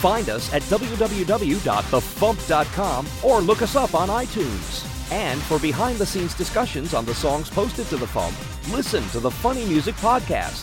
Find 0.04 0.28
us 0.28 0.52
at 0.52 0.60
www.thefump.com 0.64 3.06
or 3.24 3.40
look 3.40 3.62
us 3.62 3.74
up 3.74 3.94
on 3.94 4.10
iTunes. 4.10 4.89
And 5.10 5.40
for 5.42 5.58
behind 5.58 5.98
the 5.98 6.06
scenes 6.06 6.34
discussions 6.34 6.94
on 6.94 7.04
the 7.04 7.14
songs 7.14 7.50
posted 7.50 7.86
to 7.86 7.96
the 7.96 8.06
Fump, 8.06 8.34
listen 8.72 9.02
to 9.10 9.20
the 9.20 9.30
Funny 9.30 9.64
Music 9.66 9.94
Podcast. 9.96 10.62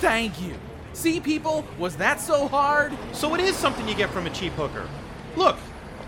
Thank 0.00 0.40
you. 0.40 0.54
See, 0.92 1.18
people, 1.20 1.64
was 1.78 1.96
that 1.96 2.20
so 2.20 2.46
hard? 2.48 2.92
So 3.12 3.34
it 3.34 3.40
is 3.40 3.56
something 3.56 3.88
you 3.88 3.94
get 3.94 4.10
from 4.10 4.26
a 4.26 4.30
cheap 4.30 4.52
hooker. 4.52 4.88
Look, 5.36 5.56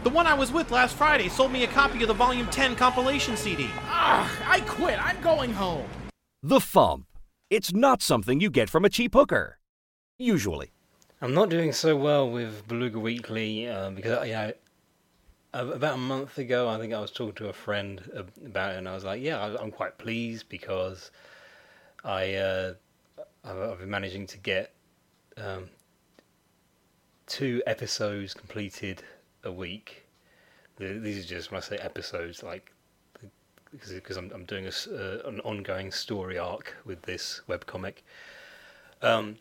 the 0.05 0.11
one 0.11 0.27
I 0.27 0.35
was 0.35 0.53
with 0.53 0.71
last 0.71 0.95
Friday 0.97 1.29
sold 1.29 1.53
me 1.53 1.65
a 1.65 1.69
copy 1.69 2.03
of 2.03 2.09
the 2.09 2.15
Volume 2.15 2.47
10 2.49 2.77
compilation 2.77 3.37
CD. 3.37 3.67
Ah, 3.85 4.31
I 4.49 4.61
quit. 4.61 5.05
I'm 5.05 5.21
going 5.21 5.53
home. 5.53 5.87
The 6.43 6.59
Fump. 6.59 7.05
It's 7.51 7.73
not 7.73 8.01
something 8.03 8.41
you 8.41 8.51
get 8.51 8.71
from 8.71 8.85
a 8.85 8.89
cheap 8.89 9.15
hooker. 9.15 9.59
Usually. 10.19 10.73
I'm 11.21 11.35
not 11.35 11.51
doing 11.51 11.73
so 11.73 11.97
well 11.97 12.29
with 12.31 12.67
Beluga 12.67 12.99
Weekly 12.99 13.69
uh, 13.69 13.91
because 13.91 14.27
you 14.27 14.33
know, 14.35 14.49
a- 14.49 14.55
about 15.53 15.95
a 15.95 15.99
month 15.99 16.39
ago, 16.39 16.69
I 16.69 16.79
think 16.79 16.93
I 16.93 17.01
was 17.01 17.11
talking 17.11 17.35
to 17.35 17.49
a 17.49 17.53
friend 17.53 18.01
about 18.45 18.73
it, 18.73 18.79
and 18.79 18.89
I 18.89 18.95
was 18.95 19.05
like, 19.05 19.21
"Yeah, 19.21 19.57
I'm 19.61 19.71
quite 19.71 19.99
pleased 19.99 20.49
because 20.49 21.11
I 22.05 22.35
uh, 22.35 22.75
I've 23.45 23.79
been 23.79 23.91
managing 23.91 24.27
to 24.29 24.39
get 24.39 24.73
um, 25.37 25.69
two 27.27 27.63
episodes 27.67 28.35
completed 28.35 29.03
a 29.45 29.53
week. 29.53 30.07
These 30.79 31.25
are 31.25 31.29
just 31.29 31.51
when 31.51 31.59
I 31.59 31.61
say 31.61 31.77
episodes, 31.77 32.43
like 32.43 32.73
because 33.71 34.17
I'm 34.17 34.31
I'm 34.35 34.45
doing 34.45 34.67
a 34.67 34.95
uh, 34.95 35.29
an 35.29 35.41
ongoing 35.41 35.93
story 35.93 36.39
arc 36.39 36.77
with 36.85 37.03
this 37.03 37.43
webcomic. 37.49 37.97
Um, 39.03 39.37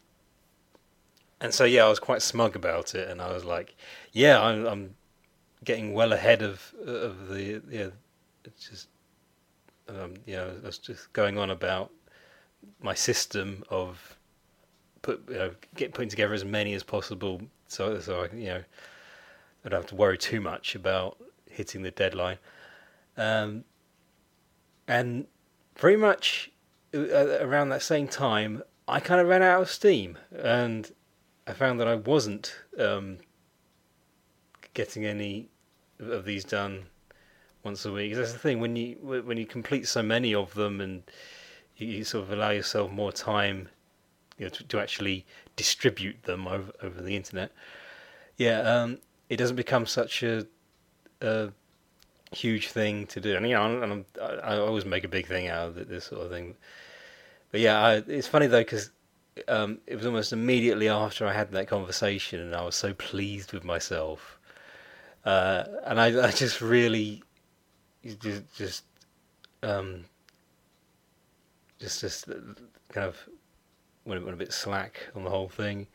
and 1.39 1.53
so 1.53 1.63
yeah, 1.63 1.85
I 1.85 1.89
was 1.89 1.99
quite 1.99 2.21
smug 2.21 2.55
about 2.55 2.95
it, 2.95 3.09
and 3.09 3.21
I 3.21 3.31
was 3.31 3.45
like, 3.45 3.75
"Yeah, 4.11 4.41
I'm, 4.41 4.65
I'm 4.65 4.95
getting 5.63 5.93
well 5.93 6.13
ahead 6.13 6.41
of 6.41 6.73
of 6.85 7.27
the 7.27 7.61
yeah." 7.69 7.89
It's 8.43 8.69
just 8.69 8.87
um, 9.87 10.13
you 10.25 10.35
know, 10.35 10.53
I 10.63 10.65
was 10.65 10.77
just 10.77 11.11
going 11.13 11.37
on 11.37 11.49
about 11.49 11.91
my 12.81 12.93
system 12.93 13.63
of 13.69 14.17
put 15.01 15.23
you 15.29 15.35
know, 15.35 15.51
get 15.75 15.93
putting 15.93 16.09
together 16.09 16.33
as 16.33 16.45
many 16.45 16.73
as 16.73 16.83
possible, 16.83 17.41
so 17.67 17.99
so 17.99 18.23
I 18.23 18.35
you 18.35 18.47
know 18.47 18.63
I 19.65 19.69
don't 19.69 19.81
have 19.81 19.89
to 19.89 19.95
worry 19.95 20.17
too 20.17 20.41
much 20.41 20.75
about 20.75 21.17
hitting 21.49 21.83
the 21.83 21.91
deadline. 21.91 22.37
Um, 23.17 23.65
and 24.87 25.27
pretty 25.75 25.97
much 25.97 26.51
uh, 26.93 27.39
around 27.41 27.69
that 27.69 27.81
same 27.81 28.07
time, 28.07 28.63
I 28.87 28.99
kind 28.99 29.21
of 29.21 29.27
ran 29.27 29.43
out 29.43 29.61
of 29.61 29.69
steam, 29.69 30.17
and 30.31 30.91
I 31.45 31.53
found 31.53 31.79
that 31.79 31.87
I 31.87 31.95
wasn't 31.95 32.55
um, 32.79 33.19
getting 34.73 35.05
any 35.05 35.49
of 36.01 36.25
these 36.25 36.43
done 36.43 36.85
once 37.63 37.85
a 37.85 37.91
week. 37.91 38.15
That's 38.15 38.33
the 38.33 38.39
thing 38.39 38.59
when 38.59 38.75
you 38.75 38.95
when 39.25 39.37
you 39.37 39.45
complete 39.45 39.87
so 39.87 40.01
many 40.01 40.33
of 40.33 40.53
them, 40.53 40.81
and 40.81 41.03
you, 41.77 42.03
sort 42.03 42.23
of 42.23 42.31
allow 42.31 42.51
yourself 42.51 42.91
more 42.91 43.11
time, 43.11 43.69
you 44.37 44.45
know, 44.45 44.49
to, 44.49 44.63
to 44.63 44.79
actually 44.79 45.25
distribute 45.55 46.23
them 46.23 46.47
over 46.47 46.71
over 46.81 47.01
the 47.01 47.15
internet. 47.15 47.51
Yeah, 48.37 48.61
um, 48.61 48.99
it 49.29 49.37
doesn't 49.37 49.55
become 49.55 49.85
such 49.85 50.23
a, 50.23 50.45
a 51.21 51.51
huge 52.31 52.69
thing 52.69 53.05
to 53.07 53.21
do. 53.21 53.35
And 53.35 53.47
you 53.47 53.55
know, 53.55 54.03
I, 54.21 54.25
I 54.25 54.57
always 54.57 54.85
make 54.85 55.03
a 55.03 55.09
big 55.09 55.27
thing 55.27 55.47
out 55.47 55.69
of 55.69 55.87
this 55.87 56.05
sort 56.05 56.25
of 56.25 56.31
thing. 56.31 56.55
But 57.51 57.59
yeah, 57.61 57.79
I, 57.79 57.93
it's 58.07 58.27
funny 58.27 58.47
though 58.47 58.61
because 58.61 58.91
um, 59.47 59.79
it 59.87 59.95
was 59.95 60.05
almost 60.05 60.33
immediately 60.33 60.89
after 60.89 61.25
I 61.25 61.33
had 61.33 61.51
that 61.51 61.67
conversation, 61.67 62.39
and 62.39 62.55
I 62.55 62.63
was 62.63 62.75
so 62.75 62.93
pleased 62.93 63.53
with 63.53 63.63
myself. 63.63 64.39
Uh, 65.23 65.63
and 65.85 65.99
I, 65.99 66.27
I 66.27 66.31
just 66.31 66.61
really, 66.61 67.23
just, 68.19 68.55
just, 68.55 68.83
um, 69.63 70.05
just, 71.79 72.01
just 72.01 72.25
kind 72.89 73.07
of 73.07 73.17
went, 74.05 74.23
went 74.23 74.33
a 74.33 74.37
bit 74.37 74.53
slack 74.53 75.07
on 75.15 75.23
the 75.23 75.29
whole 75.29 75.49
thing. 75.49 75.87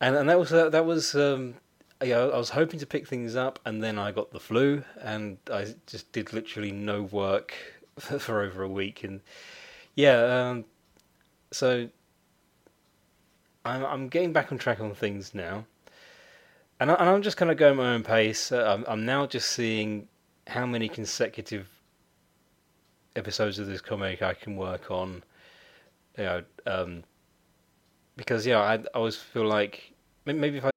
And 0.00 0.16
and 0.16 0.28
that 0.28 0.38
was 0.38 0.50
that 0.50 0.84
was 0.84 1.14
um, 1.14 1.54
yeah, 2.02 2.18
I 2.18 2.36
was 2.36 2.50
hoping 2.50 2.80
to 2.80 2.86
pick 2.86 3.06
things 3.06 3.36
up, 3.36 3.58
and 3.64 3.82
then 3.82 3.98
I 3.98 4.10
got 4.10 4.32
the 4.32 4.40
flu, 4.40 4.82
and 5.00 5.38
I 5.50 5.74
just 5.86 6.10
did 6.12 6.32
literally 6.32 6.72
no 6.72 7.02
work 7.02 7.54
for, 7.98 8.18
for 8.18 8.42
over 8.42 8.62
a 8.62 8.68
week, 8.68 9.04
and 9.04 9.20
yeah, 9.94 10.48
um, 10.50 10.64
so 11.52 11.88
I'm 13.64 13.84
I'm 13.84 14.08
getting 14.08 14.32
back 14.32 14.52
on 14.52 14.58
track 14.58 14.80
on 14.80 14.94
things 14.94 15.34
now, 15.34 15.64
and, 16.90 16.90
I, 17.08 17.14
am 17.14 17.22
just 17.22 17.38
kind 17.38 17.50
of 17.50 17.56
going 17.56 17.76
my 17.76 17.94
own 17.94 18.02
pace. 18.02 18.52
Uh, 18.52 18.64
I'm 18.64 18.84
I'm 18.86 19.06
now 19.06 19.26
just 19.26 19.52
seeing 19.52 20.08
how 20.46 20.66
many 20.66 20.88
consecutive 20.88 21.66
episodes 23.16 23.58
of 23.58 23.66
this 23.66 23.80
comic 23.80 24.20
I 24.20 24.34
can 24.34 24.56
work 24.56 24.90
on, 24.90 25.22
you 26.18 26.24
know, 26.24 26.42
um, 26.66 27.04
because 28.16 28.46
yeah, 28.46 28.60
I 28.60 28.74
I 28.74 28.84
always 28.94 29.16
feel 29.16 29.46
like 29.46 29.92
maybe 30.26 30.58
if 30.58 30.64
I 30.64 30.70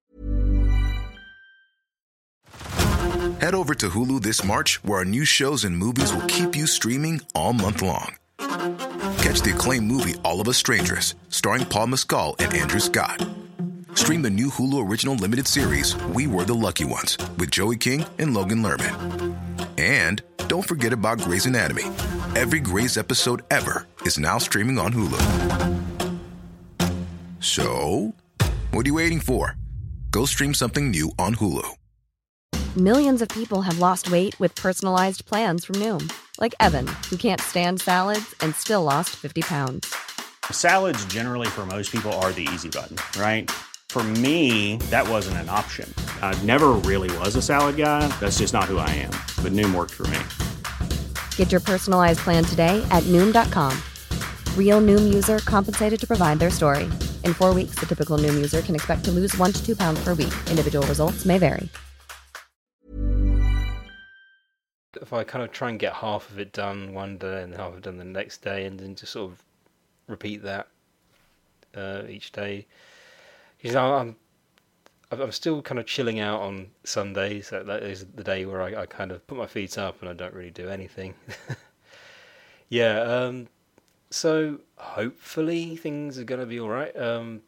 Head 3.42 3.54
over 3.54 3.76
to 3.76 3.90
Hulu 3.90 4.22
this 4.22 4.44
March, 4.44 4.84
where 4.84 5.00
our 5.00 5.06
new 5.06 5.26
shows 5.26 5.64
and 5.64 5.78
movies 5.78 6.14
will 6.14 6.26
keep 6.28 6.56
you 6.56 6.68
streaming 6.68 7.22
all 7.36 7.54
month 7.54 7.82
long. 7.82 8.16
Catch 8.40 9.42
the 9.42 9.54
acclaimed 9.54 9.86
movie 9.86 10.16
All 10.24 10.42
of 10.42 10.48
Us 10.48 10.58
Strangers, 10.58 11.16
starring 11.30 11.66
Paul 11.66 11.88
Mescal 11.88 12.36
and 12.40 12.54
Andrew 12.54 12.80
Scott. 12.80 13.28
Stream 13.98 14.22
the 14.22 14.30
new 14.30 14.52
Hulu 14.52 14.88
original 14.88 15.16
limited 15.16 15.48
series 15.48 15.96
We 16.14 16.28
Were 16.28 16.46
the 16.46 16.54
Lucky 16.54 16.86
Ones 16.86 17.18
with 17.40 17.50
Joey 17.50 17.78
King 17.78 18.06
and 18.20 18.32
Logan 18.32 18.62
Lerman. 18.62 19.36
And 19.80 20.22
don't 20.48 20.66
forget 20.66 20.94
about 20.94 21.20
Grey's 21.20 21.48
Anatomy. 21.48 21.86
Every 22.36 22.60
Grey's 22.60 22.96
episode 22.96 23.42
ever 23.50 23.88
is 24.04 24.20
now 24.20 24.38
streaming 24.38 24.78
on 24.78 24.94
Hulu. 24.94 25.18
So, 27.40 28.14
what 28.70 28.86
are 28.86 28.90
you 28.90 28.94
waiting 28.94 29.20
for? 29.20 29.56
Go 30.12 30.26
stream 30.26 30.54
something 30.54 30.92
new 30.92 31.12
on 31.18 31.34
Hulu. 31.34 31.68
Millions 32.78 33.24
of 33.24 33.30
people 33.30 33.64
have 33.64 33.80
lost 33.80 34.12
weight 34.12 34.40
with 34.40 34.54
personalized 34.54 35.26
plans 35.26 35.66
from 35.66 35.78
Noom, 35.78 36.14
like 36.40 36.54
Evan, 36.60 36.86
who 37.10 37.18
can't 37.18 37.42
stand 37.42 37.82
salads 37.82 38.36
and 38.42 38.54
still 38.54 38.84
lost 38.84 39.16
50 39.16 39.42
pounds. 39.42 39.92
Salads, 40.52 41.04
generally, 41.06 41.48
for 41.48 41.66
most 41.66 41.92
people, 41.92 42.14
are 42.22 42.32
the 42.32 42.48
easy 42.54 42.70
button, 42.70 42.96
right? 43.20 43.50
For 43.98 44.04
me, 44.04 44.78
that 44.92 45.10
wasn't 45.10 45.38
an 45.38 45.50
option. 45.50 45.92
I 46.22 46.40
never 46.44 46.74
really 46.86 47.10
was 47.18 47.36
a 47.36 47.42
salad 47.42 47.78
guy. 47.78 48.08
That's 48.20 48.38
just 48.38 48.54
not 48.54 48.66
who 48.66 48.78
I 48.78 48.88
am. 48.92 49.10
But 49.42 49.54
Noom 49.54 49.74
worked 49.74 49.96
for 49.96 50.06
me. 50.06 50.20
Get 51.36 51.52
your 51.52 51.62
personalized 51.62 52.20
plan 52.20 52.44
today 52.44 52.88
at 52.92 53.02
Noom.com. 53.06 53.76
Real 54.56 54.82
Noom 54.82 55.12
user 55.12 55.40
compensated 55.40 56.00
to 56.00 56.06
provide 56.06 56.38
their 56.38 56.52
story. 56.52 56.84
In 57.24 57.34
four 57.34 57.56
weeks, 57.56 57.80
the 57.80 57.88
typical 57.88 58.20
Noom 58.20 58.36
user 58.36 58.62
can 58.62 58.76
expect 58.76 59.04
to 59.06 59.12
lose 59.12 59.36
one 59.36 59.52
to 59.52 59.66
two 59.66 59.76
pounds 59.76 60.00
per 60.04 60.14
week. 60.14 60.36
Individual 60.48 60.86
results 60.86 61.26
may 61.26 61.40
vary. 61.40 61.68
if 65.02 65.12
I 65.12 65.24
kind 65.24 65.44
of 65.44 65.52
try 65.52 65.70
and 65.70 65.80
get 65.80 65.94
half 65.94 66.30
of 66.30 66.38
it 66.38 66.54
done 66.54 66.94
one 66.94 67.18
day 67.18 67.42
and 67.42 67.56
half 67.56 67.72
of 67.72 67.78
it 67.78 67.84
done 67.86 67.98
the 67.98 68.04
next 68.04 68.44
day, 68.44 68.66
and 68.66 68.80
then 68.80 68.94
just 68.94 69.14
sort 69.14 69.32
of 69.32 69.44
repeat 70.06 70.44
that 70.44 70.68
uh, 71.76 72.04
each 72.08 72.32
day. 72.32 72.68
Because 73.58 73.76
I'm 73.76 74.16
I'm 75.12 75.32
still 75.32 75.62
kind 75.62 75.80
of 75.80 75.86
chilling 75.86 76.20
out 76.20 76.42
on 76.42 76.68
Sundays. 76.84 77.48
So 77.48 77.64
that 77.64 77.84
is 77.84 78.06
the 78.16 78.24
day 78.24 78.46
where 78.46 78.62
I, 78.62 78.82
I 78.82 78.86
kind 78.86 79.12
of 79.12 79.26
put 79.26 79.38
my 79.38 79.48
feet 79.48 79.78
up 79.78 80.02
and 80.02 80.10
I 80.10 80.14
don't 80.14 80.34
really 80.34 80.52
do 80.52 80.68
anything. 80.70 81.14
yeah. 82.70 83.00
Um, 83.02 83.48
so 84.10 84.60
hopefully 84.76 85.78
things 85.78 86.20
are 86.20 86.24
going 86.24 86.42
to 86.42 86.46
be 86.46 86.60
all 86.60 86.70
right. 86.70 86.96
Um, 86.98 87.42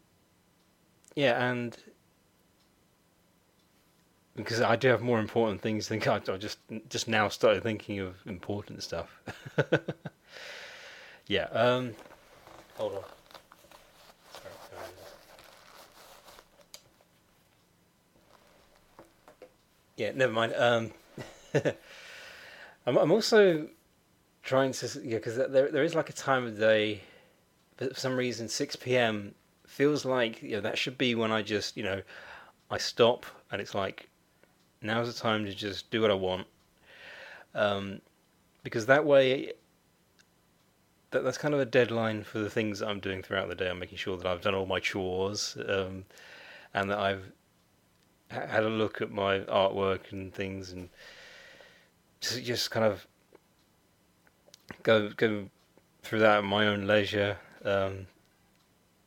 yeah, 1.16 1.50
and 1.50 1.78
because 4.36 4.62
I 4.62 4.78
do 4.78 4.88
have 4.88 5.02
more 5.02 5.20
important 5.20 5.62
things 5.62 5.86
to 5.86 5.90
think. 5.90 6.08
I, 6.08 6.16
I 6.16 6.38
just 6.38 6.60
just 6.88 7.08
now 7.08 7.28
started 7.28 7.62
thinking 7.64 8.00
of 8.00 8.16
important 8.26 8.84
stuff. 8.84 9.10
yeah. 11.28 11.44
Um, 11.52 11.94
hold 12.78 12.94
on. 12.96 13.04
Yeah, 20.00 20.14
never 20.16 20.32
mind. 20.32 20.54
Um, 20.56 20.92
I'm, 22.88 22.98
I'm 22.98 23.12
also 23.12 23.68
trying 24.44 24.72
to 24.72 25.02
yeah 25.04 25.18
because 25.18 25.36
there 25.36 25.70
there 25.70 25.84
is 25.84 25.94
like 25.94 26.10
a 26.10 26.14
time 26.14 26.46
of 26.46 26.58
day, 26.58 27.02
but 27.76 27.94
for 27.94 28.00
some 28.00 28.16
reason 28.16 28.48
six 28.48 28.78
p.m. 28.78 29.36
feels 29.68 30.06
like 30.06 30.42
you 30.42 30.52
know 30.52 30.62
that 30.62 30.78
should 30.78 30.98
be 30.98 31.16
when 31.16 31.34
I 31.34 31.42
just 31.42 31.76
you 31.76 31.84
know 31.84 32.02
I 32.72 32.78
stop 32.78 33.26
and 33.52 33.62
it's 33.62 33.76
like 33.76 34.08
now's 34.82 35.14
the 35.14 35.22
time 35.22 35.44
to 35.44 35.54
just 35.54 35.92
do 35.92 36.00
what 36.02 36.12
I 36.12 36.14
want. 36.14 36.48
Um, 37.54 38.00
because 38.64 38.86
that 38.86 39.04
way, 39.04 39.52
that, 41.12 41.26
that's 41.26 41.38
kind 41.38 41.54
of 41.54 41.60
a 41.60 41.66
deadline 41.66 42.24
for 42.24 42.40
the 42.40 42.50
things 42.50 42.82
I'm 42.82 43.02
doing 43.02 43.22
throughout 43.22 43.50
the 43.50 43.56
day. 43.56 43.70
I'm 43.70 43.80
making 43.80 43.98
sure 43.98 44.16
that 44.16 44.26
I've 44.26 44.40
done 44.40 44.56
all 44.56 44.66
my 44.66 44.80
chores 44.80 45.58
um, 45.68 46.06
and 46.74 46.90
that 46.90 47.00
I've 47.00 47.34
had 48.30 48.64
a 48.64 48.70
look 48.70 49.02
at 49.02 49.12
my 49.12 49.40
artwork 49.40 50.12
and 50.12 50.34
things 50.34 50.72
and 50.72 50.90
just, 52.22 52.44
just 52.44 52.72
kind 52.72 52.86
of 52.86 53.08
go 54.84 55.10
go 55.10 55.50
through 56.04 56.20
that 56.20 56.40
at 56.40 56.44
my 56.44 56.68
own 56.68 56.86
leisure. 56.86 57.38
Um, 57.64 58.08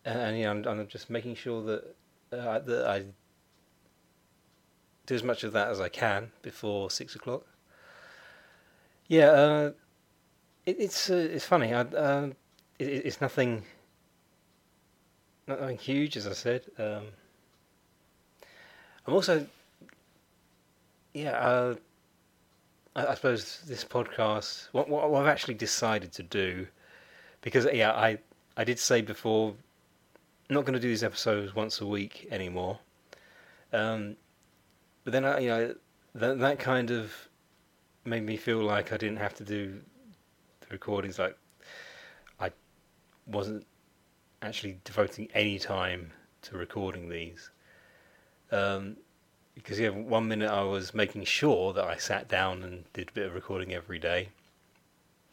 and, 0.05 0.19
and 0.19 0.39
yeah, 0.39 0.51
I'm, 0.51 0.67
I'm, 0.67 0.87
just 0.89 1.09
making 1.09 1.37
sure 1.37 1.63
that 1.63 1.95
uh, 2.33 2.59
that 2.59 2.87
I 2.87 3.05
do 5.07 5.15
as 5.15 5.23
much 5.23 5.45
of 5.45 5.53
that 5.53 5.69
as 5.69 5.81
I 5.81 5.89
can 5.89 6.31
before 6.43 6.91
six 6.91 7.15
o'clock. 7.15 7.47
Yeah, 9.09 9.27
uh, 9.27 9.73
it, 10.67 10.77
it's 10.79 11.11
uh, 11.11 11.15
it's 11.15 11.45
funny. 11.45 11.73
I, 11.73 11.81
uh, 11.81 12.31
it, 12.79 12.85
it's 12.85 13.21
nothing, 13.21 13.65
nothing 15.47 15.79
huge, 15.79 16.17
as 16.17 16.27
I 16.27 16.33
said. 16.33 16.65
Um, 16.79 17.05
I'm 19.07 19.15
also, 19.15 19.47
yeah. 21.15 21.33
Uh, 21.33 21.75
I, 22.95 23.07
I, 23.07 23.15
suppose 23.15 23.63
this 23.67 23.85
podcast, 23.85 24.69
what, 24.73 24.89
what, 24.89 25.13
I've 25.13 25.27
actually 25.27 25.55
decided 25.55 26.13
to 26.13 26.23
do, 26.23 26.67
because 27.41 27.67
yeah, 27.73 27.93
I 27.93 28.19
I 28.57 28.65
did 28.65 28.79
say 28.79 29.01
before, 29.01 29.55
I'm 30.49 30.55
not 30.55 30.65
going 30.65 30.75
to 30.75 30.81
do 30.81 30.89
these 30.89 31.03
episodes 31.03 31.55
once 31.55 31.81
a 31.81 31.87
week 31.87 32.29
anymore. 32.31 32.79
Um, 33.73 34.17
but 35.05 35.13
then 35.13 35.25
I, 35.25 35.39
you 35.41 35.49
know, 35.49 35.75
that 36.15 36.39
that 36.39 36.59
kind 36.59 36.91
of 36.91 37.13
made 38.05 38.25
me 38.25 38.37
feel 38.37 38.59
like 38.59 38.93
I 38.93 38.97
didn't 38.97 39.19
have 39.19 39.35
to 39.35 39.45
do 39.45 39.81
the 40.61 40.67
recordings. 40.71 41.19
Like 41.19 41.37
I 42.39 42.51
wasn't 43.27 43.67
actually 44.43 44.79
devoting 44.85 45.29
any 45.35 45.59
time 45.59 46.13
to 46.43 46.57
recording 46.57 47.09
these. 47.09 47.51
Um, 48.53 48.97
because 49.55 49.81
yeah, 49.81 49.89
one 49.89 50.29
minute 50.29 50.51
I 50.51 50.63
was 50.63 50.95
making 50.95 51.25
sure 51.25 51.73
that 51.73 51.85
I 51.85 51.97
sat 51.97 52.29
down 52.29 52.63
and 52.63 52.85
did 52.93 53.09
a 53.09 53.13
bit 53.13 53.27
of 53.27 53.35
recording 53.35 53.73
every 53.73 53.99
day, 53.99 54.29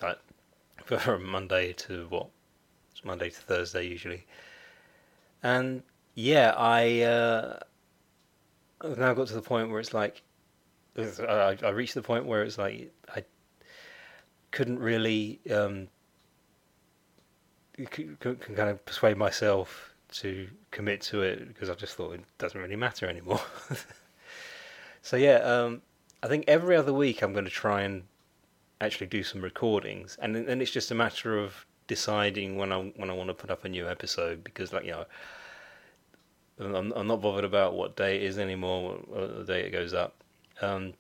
like 0.02 0.18
from 0.86 1.26
Monday 1.26 1.74
to 1.74 2.08
what, 2.10 2.28
it's 2.92 3.04
Monday 3.04 3.30
to 3.30 3.36
Thursday 3.36 3.88
usually, 3.88 4.26
and 5.44 5.84
yeah, 6.16 6.54
I 6.58 7.02
uh, 7.02 7.60
I've 8.82 8.98
now 8.98 9.14
got 9.14 9.28
to 9.28 9.34
the 9.34 9.42
point 9.42 9.70
where 9.70 9.80
it's 9.80 9.94
like 9.94 10.22
I, 10.98 11.58
I 11.64 11.70
reached 11.70 11.94
the 11.94 12.02
point 12.02 12.26
where 12.26 12.44
it's 12.44 12.58
like 12.58 12.92
I 13.14 13.24
couldn't 14.52 14.80
really 14.80 15.40
um, 15.52 15.88
can, 17.86 18.18
can 18.20 18.36
kind 18.36 18.70
of 18.70 18.86
persuade 18.86 19.18
myself 19.18 19.94
to 20.14 20.50
commit 20.72 21.02
to 21.02 21.22
it 21.22 21.48
because 21.48 21.70
I 21.70 21.76
just 21.76 21.96
thought 21.96 22.14
it 22.14 22.24
doesn't 22.38 22.60
really 22.60 22.76
matter 22.76 23.08
anymore. 23.08 23.42
so 25.02 25.18
yeah, 25.18 25.38
um, 25.38 25.82
I 26.24 26.28
think 26.28 26.46
every 26.48 26.76
other 26.76 26.94
week 26.94 27.22
I'm 27.22 27.34
going 27.34 27.46
to 27.46 27.52
try 27.52 27.82
and 27.82 28.04
actually 28.82 29.08
do 29.08 29.24
some 29.24 29.42
recordings, 29.42 30.18
and 30.22 30.36
then 30.36 30.62
it's 30.62 30.72
just 30.72 30.92
a 30.92 30.96
matter 30.96 31.38
of 31.38 31.66
deciding 31.88 32.56
when 32.56 32.72
I 32.72 32.78
when 32.96 33.10
I 33.10 33.14
want 33.14 33.30
to 33.30 33.34
put 33.34 33.50
up 33.50 33.66
a 33.66 33.70
new 33.70 33.88
episode 33.88 34.44
because 34.44 34.72
like 34.72 34.86
you 34.86 34.92
know 34.92 35.06
I'm, 36.60 36.92
I'm 36.94 37.08
not 37.08 37.22
bothered 37.22 37.46
about 37.46 37.74
what 37.74 37.96
day 37.96 38.18
it 38.18 38.24
is 38.24 38.38
anymore, 38.38 39.00
or 39.12 39.28
the 39.28 39.44
day 39.44 39.62
it 39.62 39.72
goes 39.72 39.94
up. 39.94 40.16
Um, 40.62 40.94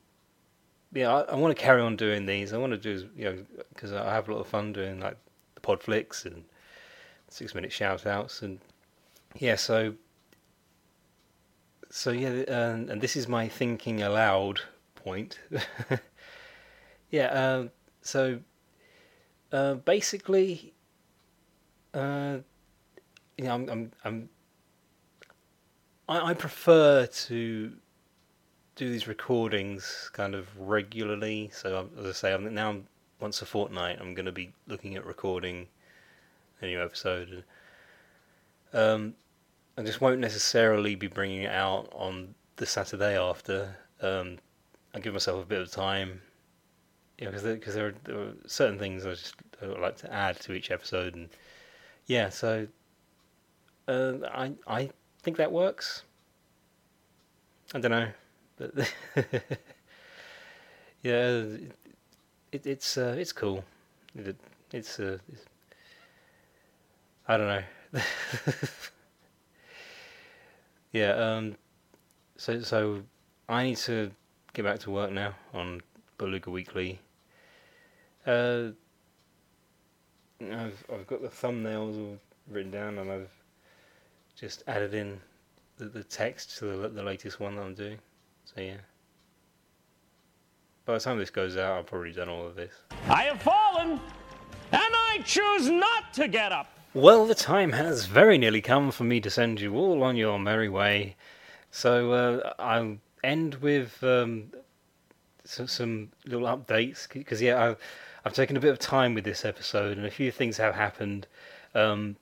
yeah, 0.93 1.13
I, 1.13 1.21
I 1.21 1.35
want 1.35 1.55
to 1.55 1.61
carry 1.61 1.81
on 1.81 1.95
doing 1.95 2.25
these. 2.25 2.53
I 2.53 2.57
want 2.57 2.71
to 2.71 2.77
do, 2.77 3.09
you 3.15 3.25
know, 3.25 3.45
because 3.73 3.91
I 3.93 4.13
have 4.13 4.29
a 4.29 4.33
lot 4.33 4.39
of 4.39 4.47
fun 4.47 4.73
doing 4.73 4.99
like 4.99 5.17
the 5.55 5.61
pod 5.61 5.83
flicks 5.83 6.25
and 6.25 6.43
six 7.27 7.53
minute 7.53 7.71
shout 7.71 8.05
outs. 8.05 8.41
And 8.41 8.59
yeah, 9.35 9.55
so, 9.55 9.93
so 11.89 12.11
yeah, 12.11 12.29
and, 12.47 12.89
and 12.89 13.01
this 13.01 13.15
is 13.15 13.27
my 13.27 13.47
thinking 13.47 14.01
aloud 14.01 14.61
point. 14.95 15.39
yeah, 17.11 17.27
um, 17.27 17.71
so 18.01 18.39
uh, 19.51 19.75
basically, 19.75 20.73
uh, 21.93 22.37
you 23.37 23.45
know, 23.45 23.53
I'm, 23.53 23.69
I'm, 23.69 23.91
I'm 24.03 24.29
I, 26.09 26.31
I 26.31 26.33
prefer 26.33 27.05
to 27.05 27.71
do 28.75 28.89
these 28.89 29.07
recordings 29.07 30.09
kind 30.13 30.33
of 30.33 30.47
regularly. 30.59 31.51
So 31.53 31.89
as 31.99 32.05
I 32.05 32.11
say, 32.11 32.33
I'm 32.33 32.53
now 32.53 32.77
once 33.19 33.41
a 33.41 33.45
fortnight. 33.45 33.97
I'm 34.01 34.13
going 34.13 34.25
to 34.25 34.31
be 34.31 34.51
looking 34.67 34.95
at 34.95 35.05
recording 35.05 35.67
a 36.61 36.65
new 36.65 36.81
episode. 36.81 37.43
Um, 38.73 39.15
I 39.77 39.83
just 39.83 40.01
won't 40.01 40.19
necessarily 40.19 40.95
be 40.95 41.07
bringing 41.07 41.43
it 41.43 41.51
out 41.51 41.89
on 41.93 42.35
the 42.57 42.65
Saturday 42.65 43.17
after. 43.17 43.75
Um, 44.01 44.37
I 44.93 44.99
give 44.99 45.13
myself 45.13 45.41
a 45.41 45.45
bit 45.45 45.61
of 45.61 45.71
time, 45.71 46.21
you 47.17 47.25
know, 47.25 47.31
because 47.31 47.43
there, 47.43 47.57
there, 47.57 47.93
there, 48.03 48.17
are 48.17 48.33
certain 48.45 48.77
things 48.77 49.05
I 49.05 49.11
just 49.11 49.35
I 49.61 49.65
like 49.67 49.97
to 49.97 50.13
add 50.13 50.39
to 50.41 50.53
each 50.53 50.71
episode, 50.71 51.15
and 51.15 51.29
yeah, 52.07 52.29
so 52.29 52.67
uh, 53.87 54.13
I 54.31 54.53
I 54.67 54.89
think 55.23 55.37
that 55.37 55.51
works. 55.51 56.03
I 57.73 57.79
don't 57.79 57.91
know, 57.91 58.09
but 58.57 58.93
yeah, 61.03 61.43
it, 62.51 62.65
it's 62.65 62.97
uh, 62.97 63.15
it's 63.17 63.31
cool. 63.31 63.63
It, 64.15 64.35
it's, 64.71 64.99
uh, 64.99 65.19
it's 65.31 65.45
I 67.27 67.37
don't 67.37 67.47
know. 67.47 67.63
yeah. 70.91 71.11
Um. 71.11 71.55
So 72.37 72.61
so 72.61 73.01
I 73.47 73.63
need 73.63 73.77
to 73.77 74.11
get 74.53 74.63
back 74.65 74.79
to 74.79 74.91
work 74.91 75.11
now 75.11 75.33
on 75.53 75.81
Beluga 76.17 76.49
Weekly. 76.49 76.99
Uh. 78.25 78.69
I've 80.41 80.85
I've 80.93 81.05
got 81.05 81.21
the 81.21 81.27
thumbnails 81.27 81.99
all 81.99 82.17
written 82.49 82.71
down 82.71 82.97
and 82.97 83.11
I've 83.11 83.29
just 84.35 84.63
added 84.67 84.93
in 84.93 85.19
the, 85.77 85.85
the 85.85 86.03
text 86.03 86.57
to 86.59 86.77
the, 86.77 86.89
the 86.89 87.03
latest 87.03 87.39
one 87.39 87.55
that 87.55 87.63
I'm 87.63 87.73
doing. 87.73 87.97
So 88.45 88.61
yeah. 88.61 88.75
By 90.85 90.93
the 90.93 90.99
time 90.99 91.19
this 91.19 91.29
goes 91.29 91.57
out, 91.57 91.77
I've 91.77 91.85
probably 91.85 92.11
done 92.11 92.29
all 92.29 92.47
of 92.47 92.55
this. 92.55 92.73
I 93.07 93.23
have 93.23 93.41
fallen, 93.41 93.91
and 93.91 93.99
I 94.71 95.21
choose 95.23 95.69
not 95.69 96.13
to 96.13 96.27
get 96.27 96.51
up. 96.51 96.78
Well, 96.93 97.27
the 97.27 97.35
time 97.35 97.73
has 97.73 98.07
very 98.07 98.39
nearly 98.39 98.61
come 98.61 98.89
for 98.89 99.03
me 99.03 99.21
to 99.21 99.29
send 99.29 99.61
you 99.61 99.75
all 99.75 100.01
on 100.01 100.15
your 100.15 100.39
merry 100.39 100.69
way. 100.69 101.15
So 101.69 102.13
uh, 102.13 102.53
I'll 102.57 102.97
end 103.23 103.55
with 103.55 104.03
um, 104.03 104.51
some, 105.43 105.67
some 105.67 106.09
little 106.25 106.47
updates 106.47 107.07
because 107.07 107.43
yeah, 107.43 107.63
I've, 107.63 107.77
I've 108.25 108.33
taken 108.33 108.57
a 108.57 108.59
bit 108.59 108.71
of 108.71 108.79
time 108.79 109.13
with 109.13 109.23
this 109.23 109.45
episode, 109.45 109.97
and 109.97 110.05
a 110.07 110.09
few 110.09 110.31
things 110.31 110.57
have 110.57 110.73
happened. 110.73 111.27
Um, 111.75 112.15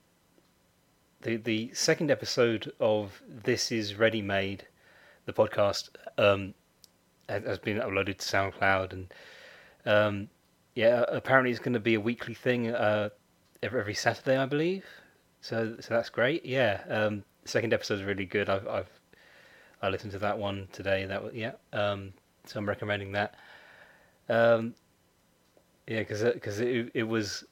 the 1.22 1.38
the 1.38 1.74
second 1.74 2.12
episode 2.12 2.74
of 2.82 3.22
This 3.26 3.72
Is 3.72 3.96
Ready 3.96 4.22
Made, 4.22 4.68
the 5.26 5.34
podcast, 5.34 5.92
um, 6.18 6.54
has 7.30 7.58
been 7.58 7.78
uploaded 7.78 8.18
to 8.18 8.26
SoundCloud, 8.26 8.92
and 8.92 9.14
um, 9.86 10.30
yeah, 10.76 11.06
apparently 11.08 11.52
it's 11.52 11.60
going 11.62 11.72
to 11.72 11.80
be 11.80 11.94
a 11.94 12.02
weekly 12.02 12.34
thing 12.34 12.68
uh, 12.68 13.10
every, 13.64 13.94
Saturday, 13.94 14.38
I 14.38 14.46
believe. 14.46 14.86
So 15.42 15.76
so 15.80 15.94
that's 15.94 16.10
great. 16.10 16.46
Yeah, 16.46 16.82
um, 16.90 17.24
second 17.46 17.74
episode 17.74 17.96
is 18.00 18.04
really 18.04 18.26
good. 18.26 18.50
I've 18.50 18.68
I've 18.68 18.90
I 19.82 19.90
listened 19.90 20.12
to 20.14 20.20
that 20.20 20.38
one 20.38 20.68
today. 20.72 21.06
That 21.06 21.24
was 21.24 21.34
yeah. 21.34 21.54
Um, 21.74 22.14
so 22.46 22.60
I'm 22.60 22.68
recommending 22.68 23.12
that. 23.14 23.36
Um, 24.30 24.74
yeah, 25.88 26.00
because 26.00 26.24
because 26.24 26.60
it, 26.60 26.92
it 26.94 27.04
was 27.04 27.44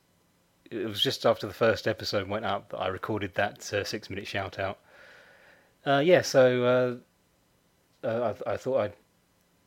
it 0.72 0.86
was 0.86 1.02
just 1.02 1.26
after 1.26 1.48
the 1.48 1.54
first 1.54 1.88
episode 1.88 2.28
went 2.28 2.46
up 2.46 2.70
that 2.70 2.80
I 2.80 2.88
recorded 2.88 3.36
that 3.36 3.72
uh, 3.74 3.84
six 3.84 4.10
minute 4.10 4.28
shout 4.28 4.60
out. 4.60 4.80
Uh, 5.86 6.02
yeah, 6.04 6.22
so 6.22 7.00
uh, 8.04 8.08
uh, 8.08 8.34
I, 8.48 8.54
I, 8.54 8.58
thought 8.58 8.80
I'd 8.80 8.94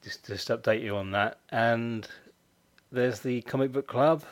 just 0.02 0.26
just 0.26 0.48
update 0.48 0.82
you 0.82 0.96
on 0.96 1.12
that. 1.12 1.38
And 1.50 2.06
there's 2.90 3.20
the 3.20 3.42
comic 3.42 3.72
book 3.72 3.86
club, 3.86 4.24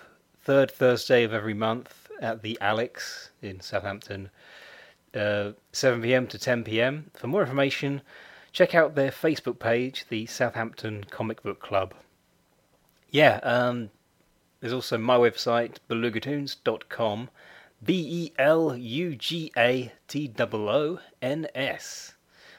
third 0.46 0.70
Thursday 0.70 1.24
of 1.24 1.35
every 1.35 1.54
month 1.54 2.09
at 2.20 2.40
the 2.40 2.56
Alex 2.61 3.30
in 3.42 3.61
Southampton, 3.61 4.30
uh, 5.12 5.50
7 5.72 6.00
p.m. 6.00 6.28
to 6.28 6.38
10 6.38 6.62
p.m. 6.62 7.11
For 7.14 7.26
more 7.26 7.40
information, 7.40 8.00
check 8.52 8.72
out 8.72 8.94
their 8.94 9.11
Facebook 9.11 9.59
page, 9.59 10.04
the 10.09 10.24
Southampton 10.26 11.02
Comic 11.11 11.42
Book 11.42 11.59
Club. 11.59 11.94
Yeah, 13.11 13.40
um, 13.42 13.90
there's 14.61 14.72
also 14.72 14.96
my 14.96 15.16
website, 15.16 15.78
belugatoons.com. 15.90 17.28
B 17.82 18.06
E 18.09 18.32
L 18.38 18.76
U 18.76 19.16
G 19.16 19.50
A 19.56 19.92
T 20.06 20.32
O 20.38 20.46
O 20.52 21.00
N 21.20 21.48
S. 21.56 22.14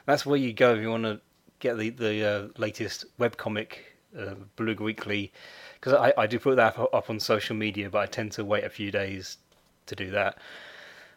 That's 0.05 0.25
where 0.25 0.37
you 0.37 0.51
go 0.51 0.75
if 0.75 0.81
you 0.81 0.89
want 0.89 1.03
to 1.03 1.21
get 1.59 1.77
the, 1.77 1.89
the 1.91 2.25
uh, 2.25 2.47
latest 2.57 3.05
webcomic, 3.17 3.77
uh, 4.17 4.35
Beluga 4.55 4.83
Weekly. 4.83 5.31
Because 5.75 5.93
I, 5.93 6.13
I 6.17 6.27
do 6.27 6.39
put 6.39 6.55
that 6.57 6.77
up 6.77 7.09
on 7.09 7.19
social 7.19 7.55
media, 7.55 7.89
but 7.89 7.99
I 7.99 8.05
tend 8.05 8.31
to 8.33 8.45
wait 8.45 8.63
a 8.63 8.69
few 8.69 8.91
days 8.91 9.37
to 9.85 9.95
do 9.95 10.11
that. 10.11 10.37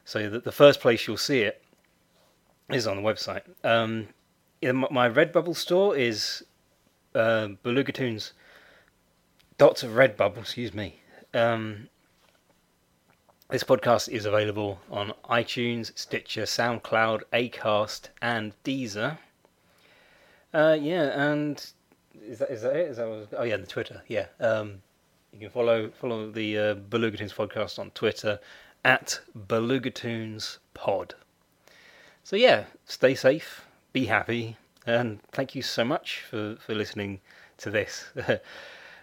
So 0.05 0.29
the, 0.29 0.41
the 0.41 0.53
first 0.53 0.81
place 0.81 1.07
you'll 1.07 1.17
see 1.17 1.41
it 1.41 1.63
is 2.71 2.87
on 2.87 2.97
the 2.97 3.03
website. 3.03 3.43
Um, 3.65 4.09
my 4.63 5.09
Redbubble 5.09 5.57
store 5.57 5.97
is 5.97 6.45
uh, 7.15 7.49
of 9.83 9.93
Redbubble, 9.93 10.39
excuse 10.39 10.73
me. 10.75 11.01
Um, 11.35 11.89
this 13.51 13.65
podcast 13.65 14.09
is 14.09 14.27
available 14.27 14.81
on 14.91 15.13
iTunes, 15.29 15.97
Stitcher, 15.99 16.43
SoundCloud, 16.43 17.23
Acast, 17.33 18.09
and 18.23 18.53
Deezer. 18.65 19.19
Uh, 20.55 20.77
yeah, 20.81 21.31
and 21.31 21.73
is 22.23 22.39
that 22.39 22.51
is 22.51 22.63
that 22.63 22.77
it? 22.77 22.89
Is 22.89 22.97
that 22.97 23.09
what, 23.09 23.29
oh 23.37 23.45
yeah, 23.45 23.57
the 23.57 23.67
Twitter. 23.67 24.03
Yeah, 24.09 24.27
um, 24.41 24.83
you 25.33 25.41
can 25.41 25.51
follow 25.51 25.91
follow 25.91 26.31
the 26.31 26.59
uh, 26.59 26.75
Belugatoons 26.75 27.35
podcast 27.35 27.79
on 27.79 27.91
Twitter 27.91 28.39
at 28.85 29.21
Belugatoons 29.49 30.59
Pod. 30.75 31.15
So 32.25 32.37
yeah, 32.37 32.65
stay 32.85 33.15
safe, 33.15 33.67
be 33.93 34.07
happy, 34.07 34.57
and 34.87 35.21
thank 35.33 35.55
you 35.55 35.63
so 35.63 35.85
much 35.85 36.23
for 36.29 36.57
for 36.57 36.75
listening 36.75 37.21
to 37.59 37.71
this. 37.71 38.11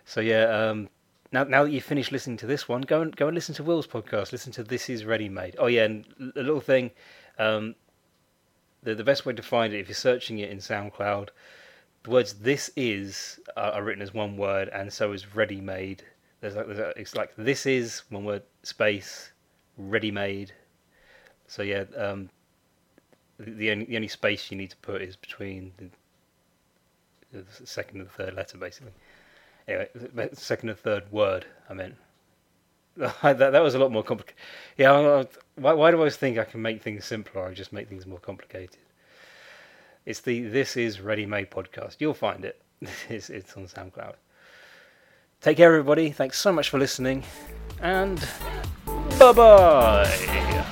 So 0.07 0.21
yeah, 0.21 0.45
um, 0.45 0.87
now 1.33 1.43
now 1.43 1.65
that 1.65 1.71
you've 1.71 1.83
finished 1.83 2.13
listening 2.13 2.37
to 2.37 2.47
this 2.47 2.69
one, 2.69 2.81
go 2.81 3.01
and 3.01 3.13
go 3.13 3.27
and 3.27 3.35
listen 3.35 3.53
to 3.55 3.63
Will's 3.63 3.85
podcast. 3.85 4.31
Listen 4.31 4.53
to 4.53 4.63
This 4.63 4.89
Is 4.89 5.03
Ready 5.03 5.27
Made. 5.27 5.57
Oh 5.59 5.67
yeah, 5.67 5.83
and 5.83 6.05
a 6.33 6.39
little 6.39 6.61
thing, 6.61 6.91
um, 7.37 7.75
the 8.83 8.95
the 8.95 9.03
best 9.03 9.25
way 9.25 9.33
to 9.33 9.43
find 9.43 9.73
it 9.73 9.79
if 9.79 9.89
you're 9.89 9.95
searching 9.95 10.39
it 10.39 10.49
in 10.49 10.59
SoundCloud, 10.59 11.27
the 12.07 12.13
words 12.13 12.33
"this 12.35 12.71
is" 12.77 13.37
are, 13.57 13.73
are 13.73 13.83
written 13.83 14.01
as 14.01 14.13
one 14.13 14.37
word, 14.37 14.69
and 14.69 14.91
so 14.91 15.11
is 15.11 15.35
"ready 15.35 15.59
made." 15.59 16.03
There's 16.39 16.55
like 16.55 16.67
there's 16.67 16.79
a, 16.79 16.93
it's 16.97 17.15
like 17.15 17.33
"this 17.37 17.65
is" 17.65 18.03
one 18.09 18.23
word 18.23 18.43
space 18.63 19.33
"ready 19.77 20.09
made." 20.09 20.53
So 21.47 21.63
yeah, 21.63 21.83
um, 21.97 22.29
the, 23.37 23.51
the 23.51 23.71
only 23.71 23.85
the 23.85 23.97
only 23.97 24.07
space 24.07 24.49
you 24.49 24.57
need 24.57 24.69
to 24.69 24.77
put 24.77 25.01
is 25.01 25.17
between 25.17 25.73
the, 25.77 27.41
the 27.41 27.67
second 27.67 27.99
and 27.99 28.07
the 28.07 28.13
third 28.13 28.35
letter, 28.35 28.57
basically. 28.57 28.93
Anyway, 29.67 29.89
second 30.31 30.69
and 30.69 30.79
third 30.79 31.11
word. 31.11 31.45
I 31.69 31.73
meant 31.73 31.95
that 32.95 33.37
that 33.37 33.61
was 33.61 33.75
a 33.75 33.79
lot 33.79 33.91
more 33.91 34.03
complicated. 34.03 34.39
Yeah, 34.77 35.25
why, 35.55 35.73
why 35.73 35.91
do 35.91 35.97
I 35.97 35.99
always 35.99 36.15
think 36.15 36.37
I 36.37 36.45
can 36.45 36.61
make 36.61 36.81
things 36.81 37.03
simpler? 37.03 37.47
I 37.47 37.53
just 37.53 37.73
make 37.73 37.89
things 37.89 38.05
more 38.05 38.19
complicated. 38.19 38.77
It's 40.07 40.21
the 40.21 40.43
This 40.43 40.77
Is 40.77 41.01
Ready 41.01 41.25
Made 41.25 41.51
podcast. 41.51 41.97
You'll 41.99 42.13
find 42.13 42.45
it. 42.45 42.61
It's, 43.09 43.29
it's 43.29 43.57
on 43.57 43.65
SoundCloud. 43.65 44.13
Take 45.41 45.57
care, 45.57 45.67
everybody. 45.67 46.11
Thanks 46.11 46.39
so 46.39 46.53
much 46.53 46.69
for 46.69 46.79
listening, 46.79 47.25
and 47.81 48.25
bye 49.19 49.33
bye. 49.33 50.65